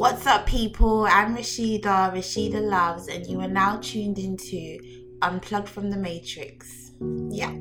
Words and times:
What's 0.00 0.26
up, 0.26 0.46
people? 0.46 1.04
I'm 1.04 1.36
Rashida, 1.36 2.10
Rashida 2.10 2.58
Loves, 2.58 3.08
and 3.08 3.26
you 3.26 3.38
are 3.42 3.46
now 3.46 3.76
tuned 3.82 4.18
into 4.18 4.78
Unplugged 5.20 5.68
from 5.68 5.90
the 5.90 5.98
Matrix. 5.98 6.92
Yeah. 7.28 7.52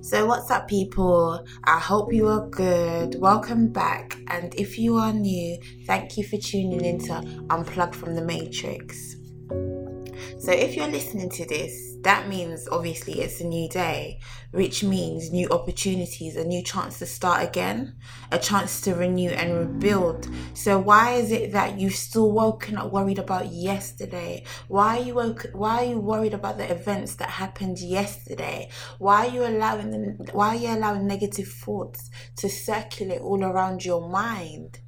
So, 0.00 0.24
what's 0.24 0.50
up, 0.50 0.66
people? 0.68 1.44
I 1.64 1.78
hope 1.78 2.14
you 2.14 2.26
are 2.26 2.48
good. 2.48 3.20
Welcome 3.20 3.68
back. 3.68 4.16
And 4.28 4.54
if 4.54 4.78
you 4.78 4.96
are 4.96 5.12
new, 5.12 5.58
thank 5.84 6.16
you 6.16 6.24
for 6.24 6.38
tuning 6.38 6.82
into 6.82 7.12
Unplugged 7.50 7.94
from 7.94 8.14
the 8.14 8.22
Matrix. 8.22 9.16
So, 10.40 10.52
if 10.52 10.74
you're 10.74 10.88
listening 10.88 11.28
to 11.30 11.44
this, 11.46 11.96
that 12.00 12.26
means 12.26 12.66
obviously 12.72 13.20
it's 13.20 13.42
a 13.42 13.44
new 13.44 13.68
day, 13.68 14.20
which 14.52 14.82
means 14.82 15.30
new 15.30 15.46
opportunities, 15.50 16.34
a 16.34 16.44
new 16.44 16.62
chance 16.62 16.98
to 17.00 17.06
start 17.06 17.44
again, 17.46 17.96
a 18.32 18.38
chance 18.38 18.80
to 18.82 18.94
renew 18.94 19.28
and 19.28 19.54
rebuild. 19.54 20.30
So 20.54 20.78
why 20.78 21.12
is 21.12 21.30
it 21.30 21.52
that 21.52 21.78
you've 21.78 21.94
still 21.94 22.32
woken 22.32 22.78
up 22.78 22.90
worried 22.90 23.18
about 23.18 23.52
yesterday? 23.52 24.44
Why 24.68 24.96
are 24.96 25.02
you 25.02 25.14
woke, 25.14 25.46
why 25.52 25.84
are 25.84 25.90
you 25.90 26.00
worried 26.00 26.32
about 26.32 26.56
the 26.56 26.72
events 26.72 27.16
that 27.16 27.28
happened 27.28 27.78
yesterday? 27.78 28.70
Why 28.98 29.26
are 29.26 29.30
you 29.30 29.44
allowing 29.44 29.90
the, 29.90 30.32
why 30.32 30.56
are 30.56 30.58
you 30.58 30.68
allowing 30.68 31.06
negative 31.06 31.48
thoughts 31.48 32.08
to 32.36 32.48
circulate 32.48 33.20
all 33.20 33.44
around 33.44 33.84
your 33.84 34.08
mind? 34.08 34.78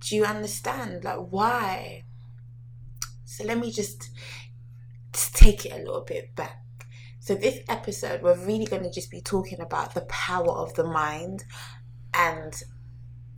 Do 0.00 0.14
you 0.14 0.24
understand? 0.26 1.04
Like 1.04 1.28
why? 1.30 2.04
So 3.24 3.44
let 3.44 3.58
me 3.58 3.70
just 3.70 4.10
take 5.12 5.66
it 5.66 5.72
a 5.72 5.78
little 5.78 6.04
bit 6.06 6.34
back. 6.34 6.58
So, 7.18 7.34
this 7.34 7.58
episode, 7.68 8.22
we're 8.22 8.38
really 8.46 8.64
going 8.64 8.82
to 8.82 8.90
just 8.90 9.10
be 9.10 9.20
talking 9.20 9.60
about 9.60 9.94
the 9.94 10.00
power 10.02 10.50
of 10.50 10.74
the 10.74 10.84
mind 10.84 11.44
and 12.14 12.54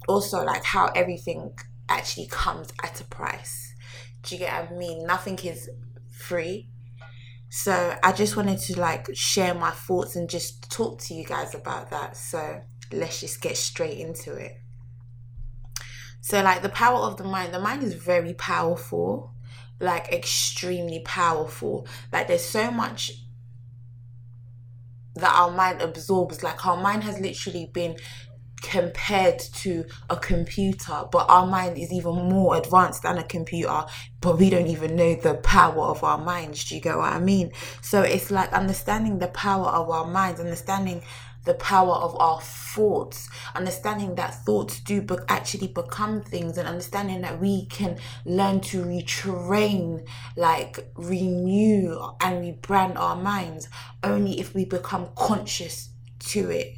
also 0.07 0.45
like 0.45 0.65
how 0.65 0.87
everything 0.95 1.53
actually 1.89 2.29
comes 2.29 2.73
at 2.83 3.01
a 3.01 3.05
price. 3.05 3.75
Do 4.23 4.37
you 4.37 4.39
get 4.41 4.71
what 4.71 4.73
I 4.73 4.79
mean? 4.79 5.07
Nothing 5.07 5.39
is 5.41 5.69
free. 6.11 6.69
So, 7.51 7.97
I 8.03 8.13
just 8.13 8.37
wanted 8.37 8.61
to 8.61 8.81
like 8.81 9.09
share 9.15 9.55
my 9.55 9.73
thoughts 9.73 10.15
and 10.15 10.31
just 10.31 10.71
talk 10.71 11.01
to 11.03 11.15
you 11.15 11.25
guys 11.25 11.55
about 11.55 11.91
that. 11.91 12.17
So, 12.17 12.63
let's 12.93 13.21
just 13.21 13.43
get 13.43 13.57
straight 13.57 13.99
into 13.99 14.35
it. 14.35 14.53
So, 16.21 16.41
like 16.41 16.63
the 16.63 16.69
power 16.69 17.01
of 17.01 17.17
the 17.17 17.25
mind, 17.25 17.53
the 17.53 17.59
mind 17.59 17.83
is 17.83 17.95
very 17.95 18.35
powerful 18.35 19.35
like 19.83 20.13
extremely 20.13 21.01
powerful. 21.01 21.87
Like 22.13 22.29
there's 22.29 22.45
so 22.45 22.71
much 22.71 23.13
that 25.17 25.35
our 25.35 25.51
mind 25.51 25.83
absorbs. 25.83 26.43
Like 26.43 26.65
our 26.65 26.81
mind 26.81 27.05
has 27.05 27.21
literally 27.21 27.71
been 27.73 27.97
compared 28.63 29.41
to 29.41 29.85
a 30.09 30.17
computer, 30.17 31.03
but 31.11 31.27
our 31.29 31.47
mind 31.47 31.77
is 31.77 31.93
even 31.93 32.15
more 32.15 32.57
advanced 32.57 33.03
than 33.03 33.19
a 33.19 33.25
computer, 33.25 33.85
but 34.21 34.39
we 34.39 34.49
don't 34.51 34.69
even 34.69 34.95
know 34.95 35.17
the 35.17 35.35
power 35.35 35.83
of 35.83 36.05
our 36.05 36.19
minds. 36.19 36.65
Do 36.65 36.77
you 36.77 36.81
get 36.81 36.97
what 36.97 37.13
I 37.13 37.19
mean? 37.19 37.51
So 37.81 38.03
it's 38.03 38.31
like 38.31 38.53
understanding 38.53 39.19
the 39.19 39.29
power 39.29 39.67
of 39.67 39.91
our 39.91 40.07
minds, 40.07 40.41
understanding 40.41 41.03
the 41.45 41.55
power 41.55 41.95
of 41.95 42.17
our 42.21 42.41
thoughts, 42.41 43.29
understanding 43.55 44.15
that 44.15 44.35
thoughts 44.45 44.81
do 44.81 45.03
be- 45.03 45.17
actually 45.29 45.69
become 45.69 46.23
things, 46.23 46.59
and 46.59 46.69
understanding 46.69 47.21
that 47.23 47.41
we 47.41 47.67
can 47.67 47.99
learn 48.25 48.61
to 48.61 48.85
retrain, 48.85 50.07
like 50.37 50.91
renew 50.95 51.99
and 52.21 52.45
rebrand 52.45 52.97
our 52.97 53.17
minds 53.17 53.69
only 54.03 54.39
if 54.39 54.55
we 54.55 54.65
become 54.65 55.09
conscious 55.17 55.91
to 56.21 56.51
it. 56.51 56.77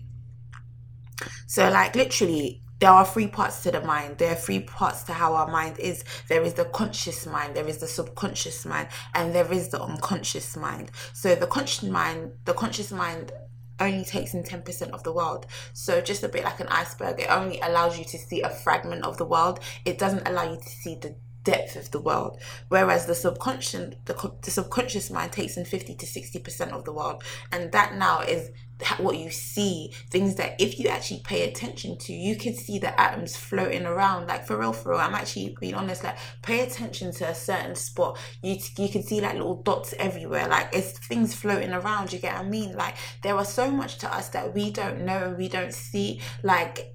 So, 1.47 1.69
like, 1.71 1.95
literally, 1.95 2.63
there 2.81 2.91
are 2.91 3.05
three 3.07 3.29
parts 3.29 3.63
to 3.63 3.71
the 3.71 3.81
mind. 3.81 4.19
There 4.19 4.33
are 4.33 4.37
three 4.37 4.61
parts 4.61 5.05
to 5.05 5.13
how 5.13 5.35
our 5.35 5.51
mind 5.51 5.79
is. 5.79 6.05
There 6.29 6.43
is 6.43 6.55
the 6.55 6.65
conscious 6.67 7.27
mind, 7.27 7.55
there 7.55 7.67
is 7.67 7.79
the 7.79 7.87
subconscious 7.87 8.67
mind, 8.67 8.89
and 9.15 9.35
there 9.35 9.51
is 9.53 9.69
the 9.69 9.81
unconscious 9.81 10.57
mind. 10.57 10.91
So 11.13 11.35
the 11.35 11.47
conscious 11.47 11.85
mind, 11.85 12.33
the 12.45 12.53
conscious 12.53 12.91
mind 12.91 13.33
only 13.81 14.05
takes 14.05 14.35
in 14.35 14.43
10% 14.43 14.91
of 14.91 15.03
the 15.03 15.13
world. 15.13 15.47
So 15.73 16.01
just 16.01 16.23
a 16.23 16.29
bit 16.29 16.45
like 16.45 16.61
an 16.61 16.69
iceberg, 16.69 17.21
it 17.21 17.31
only 17.31 17.61
allows 17.61 17.99
you 17.99 18.05
to 18.05 18.19
see 18.19 18.43
a 18.43 18.51
fragment 18.51 19.05
of 19.05 19.17
the 19.19 19.25
world. 19.25 19.61
It 19.85 19.99
doesn't 19.99 20.27
allow 20.27 20.51
you 20.51 20.57
to 20.57 20.69
see 20.69 20.97
the 20.97 21.17
depth 21.45 21.77
of 21.77 21.91
the 21.91 22.01
world. 22.01 22.41
Whereas 22.69 23.07
the 23.07 23.15
subconscious, 23.15 23.95
the, 24.07 24.33
the 24.43 24.51
subconscious 24.51 25.11
mind 25.11 25.33
takes 25.33 25.57
in 25.57 25.65
50 25.65 25.95
to 25.95 26.07
60% 26.07 26.73
of 26.73 26.85
the 26.85 26.93
world. 26.93 27.23
And 27.53 27.71
that 27.73 27.95
now 27.95 28.21
is 28.21 28.51
what 28.99 29.17
you 29.17 29.31
see 29.31 29.93
things 30.11 30.35
that 30.35 30.61
if 30.61 30.79
you 30.79 30.89
actually 30.89 31.21
pay 31.25 31.49
attention 31.49 31.97
to 31.97 32.13
you 32.13 32.37
can 32.37 32.55
see 32.55 32.79
the 32.79 33.01
atoms 33.01 33.37
floating 33.37 33.87
around 33.87 34.27
like 34.27 34.47
for 34.47 34.59
real 34.59 34.73
for 34.73 34.91
real 34.91 34.99
i'm 34.99 35.15
actually 35.15 35.57
being 35.61 35.75
honest 35.75 36.03
like 36.03 36.19
pay 36.43 36.61
attention 36.61 37.13
to 37.13 37.27
a 37.29 37.35
certain 37.35 37.75
spot 37.75 38.19
you 38.43 38.57
you 38.77 38.89
can 38.89 39.03
see 39.03 39.21
like 39.21 39.35
little 39.35 39.63
dots 39.63 39.95
everywhere 39.99 40.49
like 40.49 40.69
it's 40.73 40.99
things 41.07 41.35
floating 41.35 41.73
around 41.73 42.13
you 42.13 42.19
get 42.19 42.35
what 42.35 42.45
i 42.45 42.49
mean 42.49 42.77
like 42.77 42.97
there 43.23 43.37
are 43.37 43.45
so 43.45 43.71
much 43.71 43.99
to 43.99 44.13
us 44.13 44.29
that 44.31 44.53
we 44.53 44.71
don't 44.71 45.01
know 45.01 45.25
and 45.25 45.39
we 45.39 45.49
don't 45.49 45.73
see 45.73 46.21
like 46.43 46.95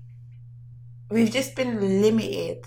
we've 1.10 1.32
just 1.32 1.56
been 1.56 2.02
limited 2.02 2.66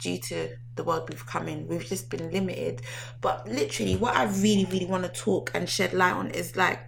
due 0.00 0.18
to 0.18 0.48
the 0.76 0.84
world 0.84 1.08
we've 1.08 1.26
come 1.26 1.46
in 1.48 1.66
we've 1.68 1.86
just 1.86 2.08
been 2.10 2.30
limited 2.30 2.82
but 3.20 3.46
literally 3.46 3.96
what 3.96 4.16
i 4.16 4.24
really 4.24 4.64
really 4.66 4.86
want 4.86 5.02
to 5.04 5.10
talk 5.10 5.50
and 5.54 5.68
shed 5.68 5.92
light 5.92 6.14
on 6.14 6.30
is 6.30 6.56
like 6.56 6.80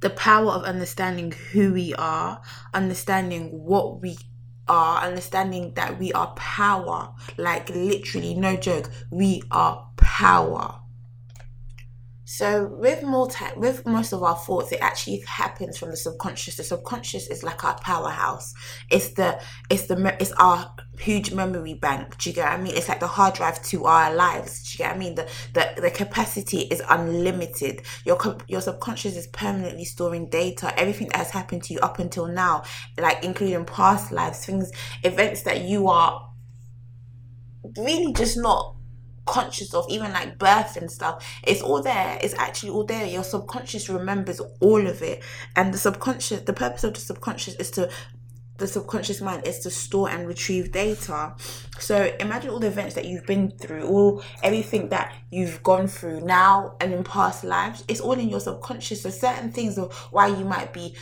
the 0.00 0.10
power 0.10 0.52
of 0.52 0.64
understanding 0.64 1.32
who 1.52 1.72
we 1.72 1.94
are, 1.94 2.40
understanding 2.72 3.48
what 3.64 4.00
we 4.00 4.16
are, 4.68 5.02
understanding 5.02 5.72
that 5.74 5.98
we 5.98 6.12
are 6.12 6.32
power. 6.34 7.12
Like, 7.36 7.68
literally, 7.70 8.34
no 8.34 8.56
joke, 8.56 8.90
we 9.10 9.42
are 9.50 9.90
power. 9.96 10.80
So 12.30 12.66
with 12.66 13.00
time, 13.32 13.58
with 13.58 13.86
most 13.86 14.12
of 14.12 14.22
our 14.22 14.36
thoughts, 14.36 14.70
it 14.70 14.80
actually 14.82 15.20
happens 15.20 15.78
from 15.78 15.88
the 15.88 15.96
subconscious. 15.96 16.56
The 16.56 16.62
subconscious 16.62 17.26
is 17.28 17.42
like 17.42 17.64
our 17.64 17.78
powerhouse. 17.80 18.52
It's 18.90 19.14
the 19.14 19.40
it's 19.70 19.86
the 19.86 20.14
it's 20.20 20.32
our 20.32 20.74
huge 20.98 21.32
memory 21.32 21.72
bank. 21.72 22.18
Do 22.18 22.28
you 22.28 22.34
get 22.36 22.44
what 22.44 22.60
I 22.60 22.62
mean? 22.62 22.76
It's 22.76 22.86
like 22.86 23.00
the 23.00 23.06
hard 23.06 23.32
drive 23.32 23.62
to 23.62 23.86
our 23.86 24.14
lives. 24.14 24.62
Do 24.62 24.74
you 24.74 24.76
get 24.76 24.88
what 24.88 24.96
I 24.96 24.98
mean? 24.98 25.14
The 25.14 25.26
the, 25.54 25.80
the 25.80 25.90
capacity 25.90 26.58
is 26.70 26.82
unlimited. 26.86 27.80
Your 28.04 28.18
your 28.46 28.60
subconscious 28.60 29.16
is 29.16 29.26
permanently 29.28 29.86
storing 29.86 30.28
data, 30.28 30.78
everything 30.78 31.08
that 31.08 31.16
has 31.16 31.30
happened 31.30 31.62
to 31.64 31.72
you 31.72 31.80
up 31.80 31.98
until 31.98 32.26
now, 32.26 32.62
like 32.98 33.24
including 33.24 33.64
past 33.64 34.12
lives, 34.12 34.44
things, 34.44 34.70
events 35.02 35.44
that 35.44 35.62
you 35.62 35.88
are 35.88 36.30
really 37.78 38.12
just 38.12 38.36
not 38.36 38.74
conscious 39.28 39.74
of, 39.74 39.86
even 39.88 40.12
like 40.12 40.38
birth 40.38 40.76
and 40.76 40.90
stuff. 40.90 41.24
It's 41.44 41.62
all 41.62 41.82
there. 41.82 42.18
It's 42.22 42.34
actually 42.34 42.70
all 42.70 42.84
there. 42.84 43.06
Your 43.06 43.24
subconscious 43.24 43.88
remembers 43.88 44.40
all 44.60 44.86
of 44.86 45.02
it. 45.02 45.22
And 45.54 45.72
the 45.72 45.78
subconscious, 45.78 46.40
the 46.40 46.52
purpose 46.52 46.84
of 46.84 46.94
the 46.94 47.00
subconscious 47.00 47.54
is 47.56 47.70
to 47.72 47.90
the 48.58 48.66
subconscious 48.66 49.20
mind 49.20 49.46
is 49.46 49.60
to 49.60 49.70
store 49.70 50.10
and 50.10 50.26
retrieve 50.26 50.72
data. 50.72 51.34
So 51.78 52.12
imagine 52.18 52.50
all 52.50 52.58
the 52.58 52.66
events 52.66 52.96
that 52.96 53.04
you've 53.04 53.24
been 53.24 53.52
through, 53.52 53.86
all 53.86 54.22
everything 54.42 54.88
that 54.88 55.14
you've 55.30 55.62
gone 55.62 55.86
through 55.86 56.22
now 56.22 56.74
and 56.80 56.92
in 56.92 57.04
past 57.04 57.44
lives. 57.44 57.84
It's 57.86 58.00
all 58.00 58.14
in 58.14 58.28
your 58.28 58.40
subconscious. 58.40 59.02
So 59.02 59.10
certain 59.10 59.52
things 59.52 59.78
of 59.78 59.94
why 60.10 60.26
you 60.26 60.44
might 60.44 60.72
be 60.72 60.96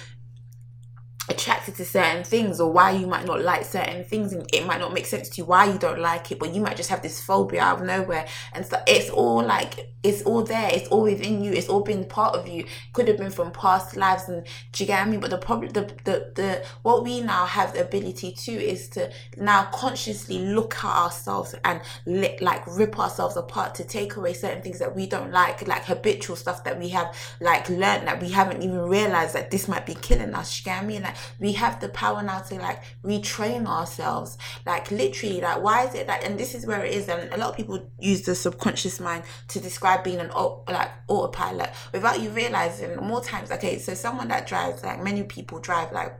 attracted 1.28 1.74
to 1.76 1.84
certain 1.84 2.24
things 2.24 2.60
or 2.60 2.70
why 2.70 2.90
you 2.90 3.06
might 3.06 3.26
not 3.26 3.42
like 3.42 3.64
certain 3.64 4.04
things 4.04 4.32
and 4.32 4.48
it 4.52 4.66
might 4.66 4.80
not 4.80 4.92
make 4.92 5.06
sense 5.06 5.28
to 5.28 5.38
you 5.38 5.44
why 5.44 5.64
you 5.64 5.78
don't 5.78 6.00
like 6.00 6.30
it 6.30 6.38
but 6.38 6.54
you 6.54 6.60
might 6.60 6.76
just 6.76 6.88
have 6.90 7.02
this 7.02 7.20
phobia 7.20 7.60
out 7.60 7.80
of 7.80 7.86
nowhere. 7.86 8.26
And 8.52 8.64
so 8.64 8.80
it's 8.86 9.10
all 9.10 9.42
like 9.42 9.92
it's 10.02 10.22
all 10.22 10.44
there. 10.44 10.70
It's 10.72 10.88
all 10.88 11.02
within 11.02 11.42
you. 11.42 11.52
It's 11.52 11.68
all 11.68 11.82
been 11.82 12.04
part 12.04 12.36
of 12.36 12.46
you. 12.46 12.64
Could 12.92 13.08
have 13.08 13.16
been 13.16 13.30
from 13.30 13.50
past 13.50 13.96
lives 13.96 14.28
and 14.28 14.46
do 14.72 14.84
you 14.84 14.86
get 14.86 15.00
what 15.00 15.08
I 15.08 15.10
mean? 15.10 15.20
But 15.20 15.30
the 15.30 15.38
problem 15.38 15.72
the, 15.72 15.82
the 16.04 16.32
the 16.34 16.64
what 16.82 17.02
we 17.02 17.20
now 17.20 17.46
have 17.46 17.72
the 17.72 17.84
ability 17.84 18.32
to 18.32 18.52
is 18.52 18.88
to 18.90 19.10
now 19.36 19.64
consciously 19.72 20.38
look 20.38 20.76
at 20.76 20.96
ourselves 20.96 21.54
and 21.64 21.80
li- 22.06 22.38
like 22.40 22.64
rip 22.66 22.98
ourselves 22.98 23.36
apart 23.36 23.74
to 23.76 23.84
take 23.84 24.16
away 24.16 24.32
certain 24.32 24.62
things 24.62 24.78
that 24.78 24.94
we 24.94 25.06
don't 25.06 25.32
like 25.32 25.66
like 25.66 25.84
habitual 25.84 26.36
stuff 26.36 26.62
that 26.64 26.78
we 26.78 26.88
have 26.90 27.16
like 27.40 27.68
learned 27.68 28.06
that 28.06 28.20
we 28.20 28.30
haven't 28.30 28.62
even 28.62 28.78
realized 28.78 29.34
that 29.34 29.50
this 29.50 29.66
might 29.66 29.86
be 29.86 29.94
killing 29.94 30.34
us 30.34 30.56
you 30.58 30.64
get 30.64 30.76
what 30.76 30.84
I 30.84 30.86
mean? 30.86 31.02
Like 31.02 31.15
we 31.38 31.52
have 31.52 31.80
the 31.80 31.88
power 31.88 32.22
now 32.22 32.40
to 32.40 32.54
like 32.56 32.82
retrain 33.04 33.66
ourselves. 33.66 34.38
Like 34.64 34.90
literally 34.90 35.40
like 35.40 35.62
why 35.62 35.86
is 35.86 35.94
it 35.94 36.06
that 36.06 36.24
and 36.24 36.38
this 36.38 36.54
is 36.54 36.66
where 36.66 36.84
it 36.84 36.94
is 36.94 37.08
and 37.08 37.32
a 37.32 37.36
lot 37.36 37.50
of 37.50 37.56
people 37.56 37.90
use 38.00 38.22
the 38.22 38.34
subconscious 38.34 39.00
mind 39.00 39.24
to 39.48 39.60
describe 39.60 40.04
being 40.04 40.18
an 40.18 40.30
like 40.68 40.90
autopilot 41.08 41.70
without 41.92 42.20
you 42.20 42.30
realizing 42.30 42.96
more 42.96 43.22
times 43.22 43.50
okay 43.50 43.78
so 43.78 43.94
someone 43.94 44.28
that 44.28 44.46
drives 44.46 44.82
like 44.84 45.02
many 45.02 45.22
people 45.22 45.58
drive 45.58 45.92
like 45.92 46.18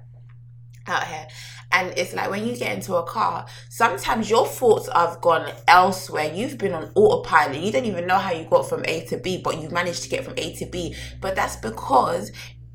out 0.86 1.04
here 1.04 1.26
and 1.72 1.92
it's 1.96 2.14
like 2.14 2.30
when 2.30 2.46
you 2.46 2.56
get 2.56 2.74
into 2.74 2.94
a 2.94 3.02
car 3.02 3.46
sometimes 3.68 4.30
your 4.30 4.46
thoughts 4.46 4.88
have 4.94 5.20
gone 5.20 5.50
elsewhere. 5.66 6.32
You've 6.32 6.58
been 6.58 6.72
on 6.72 6.90
autopilot. 6.94 7.60
You 7.60 7.72
don't 7.72 7.84
even 7.86 8.06
know 8.06 8.18
how 8.18 8.32
you 8.32 8.44
got 8.44 8.68
from 8.68 8.84
a 8.84 9.04
to 9.06 9.16
b 9.16 9.40
but 9.42 9.60
you've 9.60 9.72
managed 9.72 10.02
to 10.04 10.08
get 10.08 10.24
from 10.24 10.34
a 10.36 10.54
to 10.54 10.66
b. 10.66 10.94
But 11.20 11.34
that's 11.34 11.56
because 11.56 12.32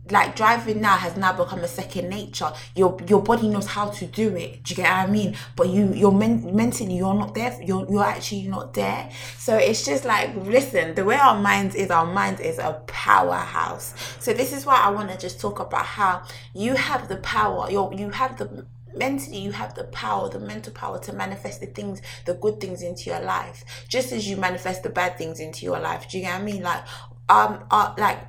like 0.10 0.36
driving 0.36 0.82
now 0.82 0.98
has 0.98 1.16
now 1.16 1.32
become 1.32 1.60
a 1.60 1.68
second 1.68 2.10
nature. 2.10 2.52
Your 2.76 2.98
your 3.08 3.22
body 3.22 3.48
knows 3.48 3.68
how 3.68 3.90
to 3.90 4.06
do 4.06 4.36
it. 4.36 4.64
Do 4.64 4.72
you 4.72 4.76
get 4.78 4.84
what 4.90 5.08
I 5.10 5.12
mean? 5.12 5.36
But 5.56 5.70
you 5.70 5.94
you're 5.94 6.12
men- 6.12 6.56
mentally 6.56 6.96
you're 6.98 7.14
not 7.14 7.34
there. 7.36 7.58
You're 7.62 7.86
you're 7.90 8.04
actually 8.04 8.48
not 8.48 8.74
there. 8.74 9.10
So 9.38 9.56
it's 9.58 9.86
just 9.86 10.04
like 10.06 10.36
listen. 10.36 10.96
The 10.96 11.06
way 11.06 11.16
our 11.16 11.40
minds 11.40 11.76
is, 11.76 11.92
our 11.92 12.06
mind 12.06 12.40
is 12.40 12.58
a 12.60 12.82
powerhouse. 12.88 13.94
So 14.20 14.34
this 14.34 14.54
is 14.54 14.66
why 14.66 14.76
I 14.76 14.90
want 14.90 15.10
to 15.12 15.18
just 15.18 15.40
talk 15.40 15.60
about 15.60 15.86
how 15.86 16.24
you 16.54 16.76
have 16.76 17.08
the 17.08 17.18
power. 17.18 17.70
You 17.70 17.92
you 17.96 18.10
have 18.10 18.38
the 18.38 18.66
mentally 18.94 19.38
you 19.38 19.54
have 19.54 19.74
the 19.76 19.86
power 19.86 20.28
the 20.30 20.38
mental 20.40 20.74
power 20.74 21.00
to 21.00 21.14
manifest 21.14 21.62
the 21.62 21.66
things 21.66 22.02
the 22.26 22.34
good 22.34 22.60
things 22.60 22.82
into 22.82 23.10
your 23.10 23.22
life 23.22 23.64
just 23.88 24.12
as 24.12 24.28
you 24.28 24.36
manifest 24.36 24.84
the 24.84 24.90
bad 24.90 25.18
things 25.18 25.40
into 25.40 25.64
your 25.66 25.80
life 25.80 26.10
do 26.10 26.18
you 26.18 26.24
get 26.26 26.34
what 26.34 26.42
i 26.42 26.44
mean 26.44 26.62
like 26.62 26.84
um 27.30 27.64
uh, 27.72 27.94
like 27.98 28.20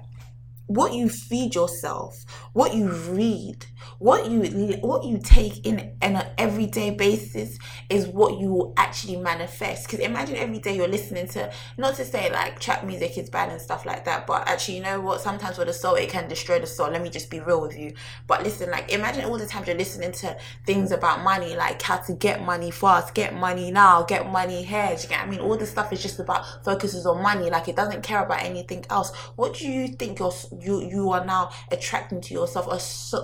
what 0.66 0.94
you 0.94 1.08
feed 1.08 1.54
yourself, 1.54 2.14
what 2.52 2.74
you 2.74 2.88
read, 2.88 3.64
what 3.98 4.30
you 4.30 4.42
what 4.82 5.04
you 5.04 5.18
take 5.18 5.66
in 5.66 5.96
on 6.02 6.16
an 6.16 6.26
everyday 6.36 6.90
basis 6.90 7.58
is 7.88 8.06
what 8.06 8.38
you 8.38 8.52
will 8.52 8.74
actually 8.76 9.16
manifest. 9.16 9.86
Because 9.86 10.00
imagine 10.00 10.36
every 10.36 10.58
day 10.58 10.76
you're 10.76 10.88
listening 10.88 11.28
to 11.28 11.50
not 11.78 11.94
to 11.96 12.04
say 12.04 12.30
like 12.30 12.60
trap 12.60 12.84
music 12.84 13.16
is 13.16 13.30
bad 13.30 13.50
and 13.50 13.60
stuff 13.60 13.86
like 13.86 14.04
that, 14.04 14.26
but 14.26 14.46
actually 14.46 14.76
you 14.76 14.82
know 14.82 15.00
what? 15.00 15.20
Sometimes 15.20 15.56
for 15.56 15.64
the 15.64 15.72
soul 15.72 15.94
it 15.94 16.10
can 16.10 16.28
destroy 16.28 16.58
the 16.58 16.66
soul. 16.66 16.90
Let 16.90 17.02
me 17.02 17.08
just 17.08 17.30
be 17.30 17.40
real 17.40 17.60
with 17.60 17.78
you. 17.78 17.94
But 18.26 18.42
listen, 18.42 18.70
like 18.70 18.92
imagine 18.92 19.24
all 19.24 19.38
the 19.38 19.46
times 19.46 19.66
you're 19.66 19.76
listening 19.76 20.12
to 20.12 20.36
things 20.66 20.92
about 20.92 21.22
money, 21.22 21.56
like 21.56 21.80
how 21.80 21.96
to 21.96 22.12
get 22.12 22.44
money 22.44 22.70
fast, 22.70 23.14
get 23.14 23.34
money 23.34 23.70
now, 23.70 24.02
get 24.02 24.30
money 24.30 24.62
here. 24.62 24.90
You 24.90 25.08
get 25.08 25.22
I 25.22 25.26
mean? 25.26 25.40
All 25.40 25.56
this 25.56 25.70
stuff 25.70 25.92
is 25.92 26.02
just 26.02 26.18
about 26.18 26.64
focuses 26.64 27.06
on 27.06 27.22
money. 27.22 27.48
Like 27.48 27.68
it 27.68 27.76
doesn't 27.76 28.02
care 28.02 28.22
about 28.22 28.42
anything 28.42 28.84
else. 28.90 29.14
What 29.36 29.54
do 29.54 29.66
you 29.66 29.88
think 29.88 30.18
you're 30.18 30.32
you 30.60 30.82
you 30.82 31.10
are 31.12 31.24
now 31.24 31.50
attracting 31.70 32.20
to 32.20 32.41
yourself 32.42 32.66
a, 32.68 32.76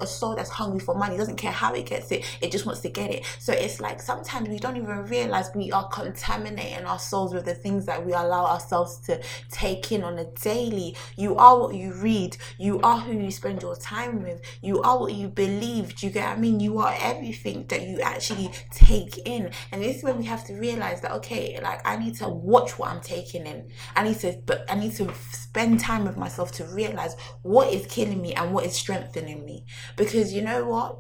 a 0.03 0.07
soul 0.07 0.35
that's 0.37 0.51
hungry 0.51 0.81
for 0.81 0.95
money 0.95 1.17
doesn't 1.17 1.37
care 1.37 1.53
how 1.53 1.75
it 1.75 1.87
gets 1.87 2.11
it 2.11 2.25
it 2.41 2.51
just 2.51 2.67
wants 2.67 2.81
to 2.83 2.89
get 2.89 3.11
it. 3.11 3.25
So 3.39 3.53
it's 3.53 3.81
like 3.81 4.01
sometimes 4.01 4.49
we 4.49 4.59
don't 4.59 4.77
even 4.77 5.05
realize 5.07 5.51
we 5.55 5.73
are 5.73 5.89
contaminating 5.89 6.85
our 6.85 6.99
souls 6.99 7.35
with 7.35 7.45
the 7.45 7.55
things 7.55 7.87
that 7.87 8.05
we 8.05 8.13
allow 8.13 8.47
ourselves 8.47 8.99
to 9.07 9.21
take 9.51 9.93
in 9.93 10.03
on 10.03 10.19
a 10.19 10.25
daily. 10.25 10.97
You 11.17 11.37
are 11.37 11.59
what 11.59 11.75
you 11.75 11.93
read 11.93 12.37
you 12.59 12.81
are 12.81 12.99
who 12.99 13.13
you 13.13 13.31
spend 13.31 13.63
your 13.63 13.77
time 13.77 14.23
with 14.23 14.41
you 14.63 14.81
are 14.83 14.99
what 14.99 15.15
you 15.15 15.29
believe 15.29 15.95
do 15.97 16.07
you 16.07 16.13
get 16.13 16.29
what 16.29 16.37
i 16.37 16.41
mean? 16.41 16.61
You 16.61 16.79
are 16.79 16.95
everything 17.01 17.67
that 17.69 17.83
you 17.83 18.01
actually 18.01 18.51
take 18.71 19.19
in. 19.27 19.51
And 19.73 19.83
this 19.83 19.99
is 19.99 20.05
where 20.05 20.15
we 20.15 20.25
have 20.25 20.45
to 20.47 20.55
realize 20.55 21.01
that 21.03 21.13
okay 21.13 21.59
like 21.63 21.87
i 21.87 21.97
need 21.97 22.17
to 22.17 22.29
watch 22.29 22.79
what 22.79 22.91
i'm 22.91 23.01
taking 23.01 23.47
in. 23.47 23.69
I 23.97 24.05
need 24.05 24.19
to 24.21 24.41
but 24.47 24.65
i 24.69 24.75
need 24.75 24.95
to 24.97 25.13
spend 25.33 25.81
time 25.81 26.05
with 26.05 26.17
myself 26.17 26.53
to 26.53 26.65
realize 26.65 27.17
what 27.43 27.73
is 27.73 27.87
killing 27.87 28.21
me 28.23 28.35
and 28.35 28.53
what 28.53 28.65
is 28.65 28.75
strengthening 28.75 29.08
me. 29.17 29.65
Because 29.97 30.33
you 30.33 30.43
know 30.43 30.65
what? 30.65 30.99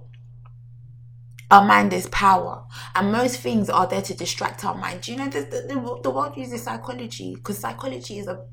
Our 1.51 1.65
mind 1.67 1.95
is 1.95 2.07
power, 2.09 2.65
and 2.95 3.11
most 3.11 3.41
things 3.41 3.71
are 3.71 3.87
there 3.87 4.03
to 4.03 4.13
distract 4.15 4.67
our 4.67 4.75
mind. 4.75 5.09
You 5.09 5.17
know 5.17 5.29
the, 5.29 5.41
the, 5.41 6.01
the 6.03 6.11
world 6.11 6.37
uses 6.37 6.63
psychology 6.63 7.37
because 7.37 7.59
psychology 7.59 8.19
is 8.19 8.27
a 8.27 8.45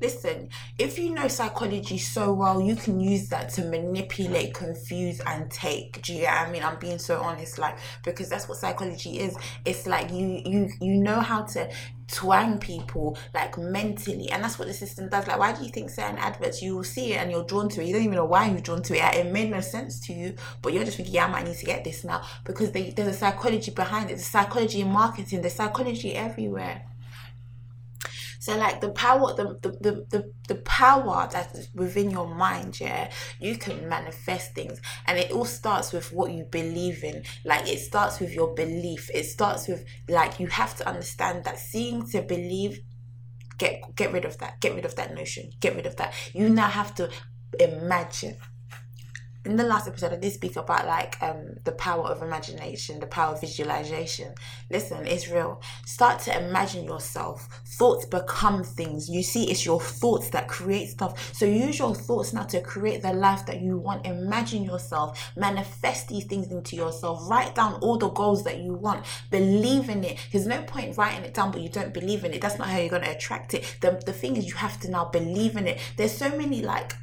Listen, 0.00 0.48
if 0.78 0.98
you 0.98 1.10
know 1.10 1.28
psychology 1.28 1.98
so 1.98 2.32
well, 2.32 2.60
you 2.60 2.76
can 2.76 3.00
use 3.00 3.28
that 3.28 3.50
to 3.50 3.62
manipulate, 3.64 4.54
confuse, 4.54 5.20
and 5.20 5.50
take. 5.50 6.02
Do 6.02 6.14
you 6.14 6.20
get 6.22 6.48
I 6.48 6.50
mean? 6.50 6.62
I'm 6.62 6.78
being 6.78 6.98
so 6.98 7.20
honest, 7.20 7.58
like 7.58 7.78
because 8.04 8.28
that's 8.28 8.48
what 8.48 8.58
psychology 8.58 9.18
is. 9.20 9.36
It's 9.64 9.86
like 9.86 10.10
you 10.12 10.40
you 10.44 10.68
you 10.80 10.94
know 10.96 11.20
how 11.20 11.42
to 11.42 11.70
twang 12.08 12.58
people 12.58 13.18
like 13.34 13.58
mentally 13.58 14.30
and 14.30 14.42
that's 14.42 14.58
what 14.58 14.68
the 14.68 14.74
system 14.74 15.08
does. 15.08 15.26
Like 15.26 15.38
why 15.38 15.52
do 15.52 15.64
you 15.64 15.70
think 15.70 15.90
certain 15.90 16.18
adverts 16.18 16.62
you 16.62 16.76
will 16.76 16.84
see 16.84 17.12
it 17.12 17.16
and 17.16 17.30
you're 17.30 17.44
drawn 17.44 17.68
to 17.70 17.82
it? 17.82 17.86
You 17.86 17.94
don't 17.94 18.02
even 18.02 18.16
know 18.16 18.24
why 18.24 18.48
you're 18.48 18.60
drawn 18.60 18.82
to 18.82 18.94
it. 18.94 19.14
It 19.16 19.32
made 19.32 19.50
no 19.50 19.60
sense 19.60 20.00
to 20.06 20.12
you 20.12 20.34
but 20.62 20.72
you're 20.72 20.84
just 20.84 20.96
thinking 20.96 21.14
yeah 21.14 21.26
I 21.26 21.30
might 21.30 21.46
need 21.46 21.56
to 21.56 21.66
get 21.66 21.84
this 21.84 22.04
now 22.04 22.22
because 22.44 22.72
they, 22.72 22.90
there's 22.90 23.08
a 23.08 23.18
psychology 23.18 23.70
behind 23.70 24.06
it. 24.06 24.14
There's 24.14 24.26
psychology 24.26 24.80
in 24.80 24.88
marketing. 24.88 25.40
There's 25.40 25.54
psychology 25.54 26.14
everywhere 26.14 26.82
so 28.46 28.56
like 28.56 28.80
the 28.80 28.90
power, 28.90 29.34
the 29.34 29.58
the, 29.60 29.70
the, 29.80 30.06
the, 30.08 30.32
the 30.46 30.54
power 30.54 31.28
that's 31.32 31.66
within 31.74 32.12
your 32.12 32.32
mind, 32.32 32.78
yeah, 32.78 33.10
you 33.40 33.58
can 33.58 33.88
manifest 33.88 34.54
things. 34.54 34.80
And 35.04 35.18
it 35.18 35.32
all 35.32 35.44
starts 35.44 35.92
with 35.92 36.12
what 36.12 36.30
you 36.30 36.44
believe 36.44 37.02
in. 37.02 37.24
Like 37.44 37.66
it 37.66 37.80
starts 37.80 38.20
with 38.20 38.32
your 38.32 38.54
belief. 38.54 39.10
It 39.12 39.24
starts 39.24 39.66
with 39.66 39.84
like 40.08 40.38
you 40.38 40.46
have 40.46 40.76
to 40.76 40.88
understand 40.88 41.42
that 41.42 41.58
seeing 41.58 42.08
to 42.10 42.22
believe 42.22 42.82
get 43.58 43.82
get 43.96 44.12
rid 44.12 44.24
of 44.24 44.38
that. 44.38 44.60
Get 44.60 44.76
rid 44.76 44.84
of 44.84 44.94
that 44.94 45.12
notion. 45.12 45.50
Get 45.58 45.74
rid 45.74 45.86
of 45.86 45.96
that. 45.96 46.14
You 46.32 46.48
now 46.48 46.68
have 46.68 46.94
to 46.94 47.10
imagine 47.58 48.36
in 49.46 49.56
the 49.56 49.64
last 49.64 49.86
episode 49.86 50.12
I 50.12 50.16
did 50.16 50.32
speak 50.32 50.56
about 50.56 50.86
like 50.86 51.16
um 51.22 51.56
the 51.64 51.72
power 51.72 52.06
of 52.06 52.22
imagination, 52.22 53.00
the 53.00 53.06
power 53.06 53.34
of 53.34 53.40
visualization. 53.40 54.34
Listen, 54.70 55.06
it's 55.06 55.28
real. 55.28 55.62
Start 55.86 56.20
to 56.22 56.46
imagine 56.46 56.84
yourself. 56.84 57.48
Thoughts 57.78 58.06
become 58.06 58.64
things. 58.64 59.08
You 59.08 59.22
see, 59.22 59.50
it's 59.50 59.64
your 59.64 59.80
thoughts 59.80 60.30
that 60.30 60.48
create 60.48 60.88
stuff. 60.88 61.34
So 61.34 61.46
use 61.46 61.78
your 61.78 61.94
thoughts 61.94 62.32
now 62.32 62.42
to 62.44 62.60
create 62.60 63.02
the 63.02 63.12
life 63.12 63.46
that 63.46 63.60
you 63.60 63.78
want. 63.78 64.04
Imagine 64.06 64.64
yourself. 64.64 65.32
Manifest 65.36 66.08
these 66.08 66.24
things 66.24 66.50
into 66.50 66.76
yourself. 66.76 67.28
Write 67.30 67.54
down 67.54 67.74
all 67.74 67.96
the 67.96 68.10
goals 68.10 68.44
that 68.44 68.58
you 68.58 68.74
want. 68.74 69.06
Believe 69.30 69.88
in 69.88 70.04
it. 70.04 70.18
There's 70.32 70.46
no 70.46 70.62
point 70.62 70.96
writing 70.96 71.24
it 71.24 71.34
down, 71.34 71.52
but 71.52 71.60
you 71.60 71.68
don't 71.68 71.94
believe 71.94 72.24
in 72.24 72.34
it. 72.34 72.40
That's 72.40 72.58
not 72.58 72.68
how 72.68 72.78
you're 72.78 72.88
gonna 72.88 73.10
attract 73.10 73.54
it. 73.54 73.76
The 73.80 74.02
the 74.04 74.12
thing 74.12 74.36
is 74.36 74.46
you 74.46 74.54
have 74.54 74.80
to 74.80 74.90
now 74.90 75.04
believe 75.06 75.56
in 75.56 75.66
it. 75.66 75.78
There's 75.96 76.16
so 76.16 76.28
many 76.36 76.62
like 76.62 76.94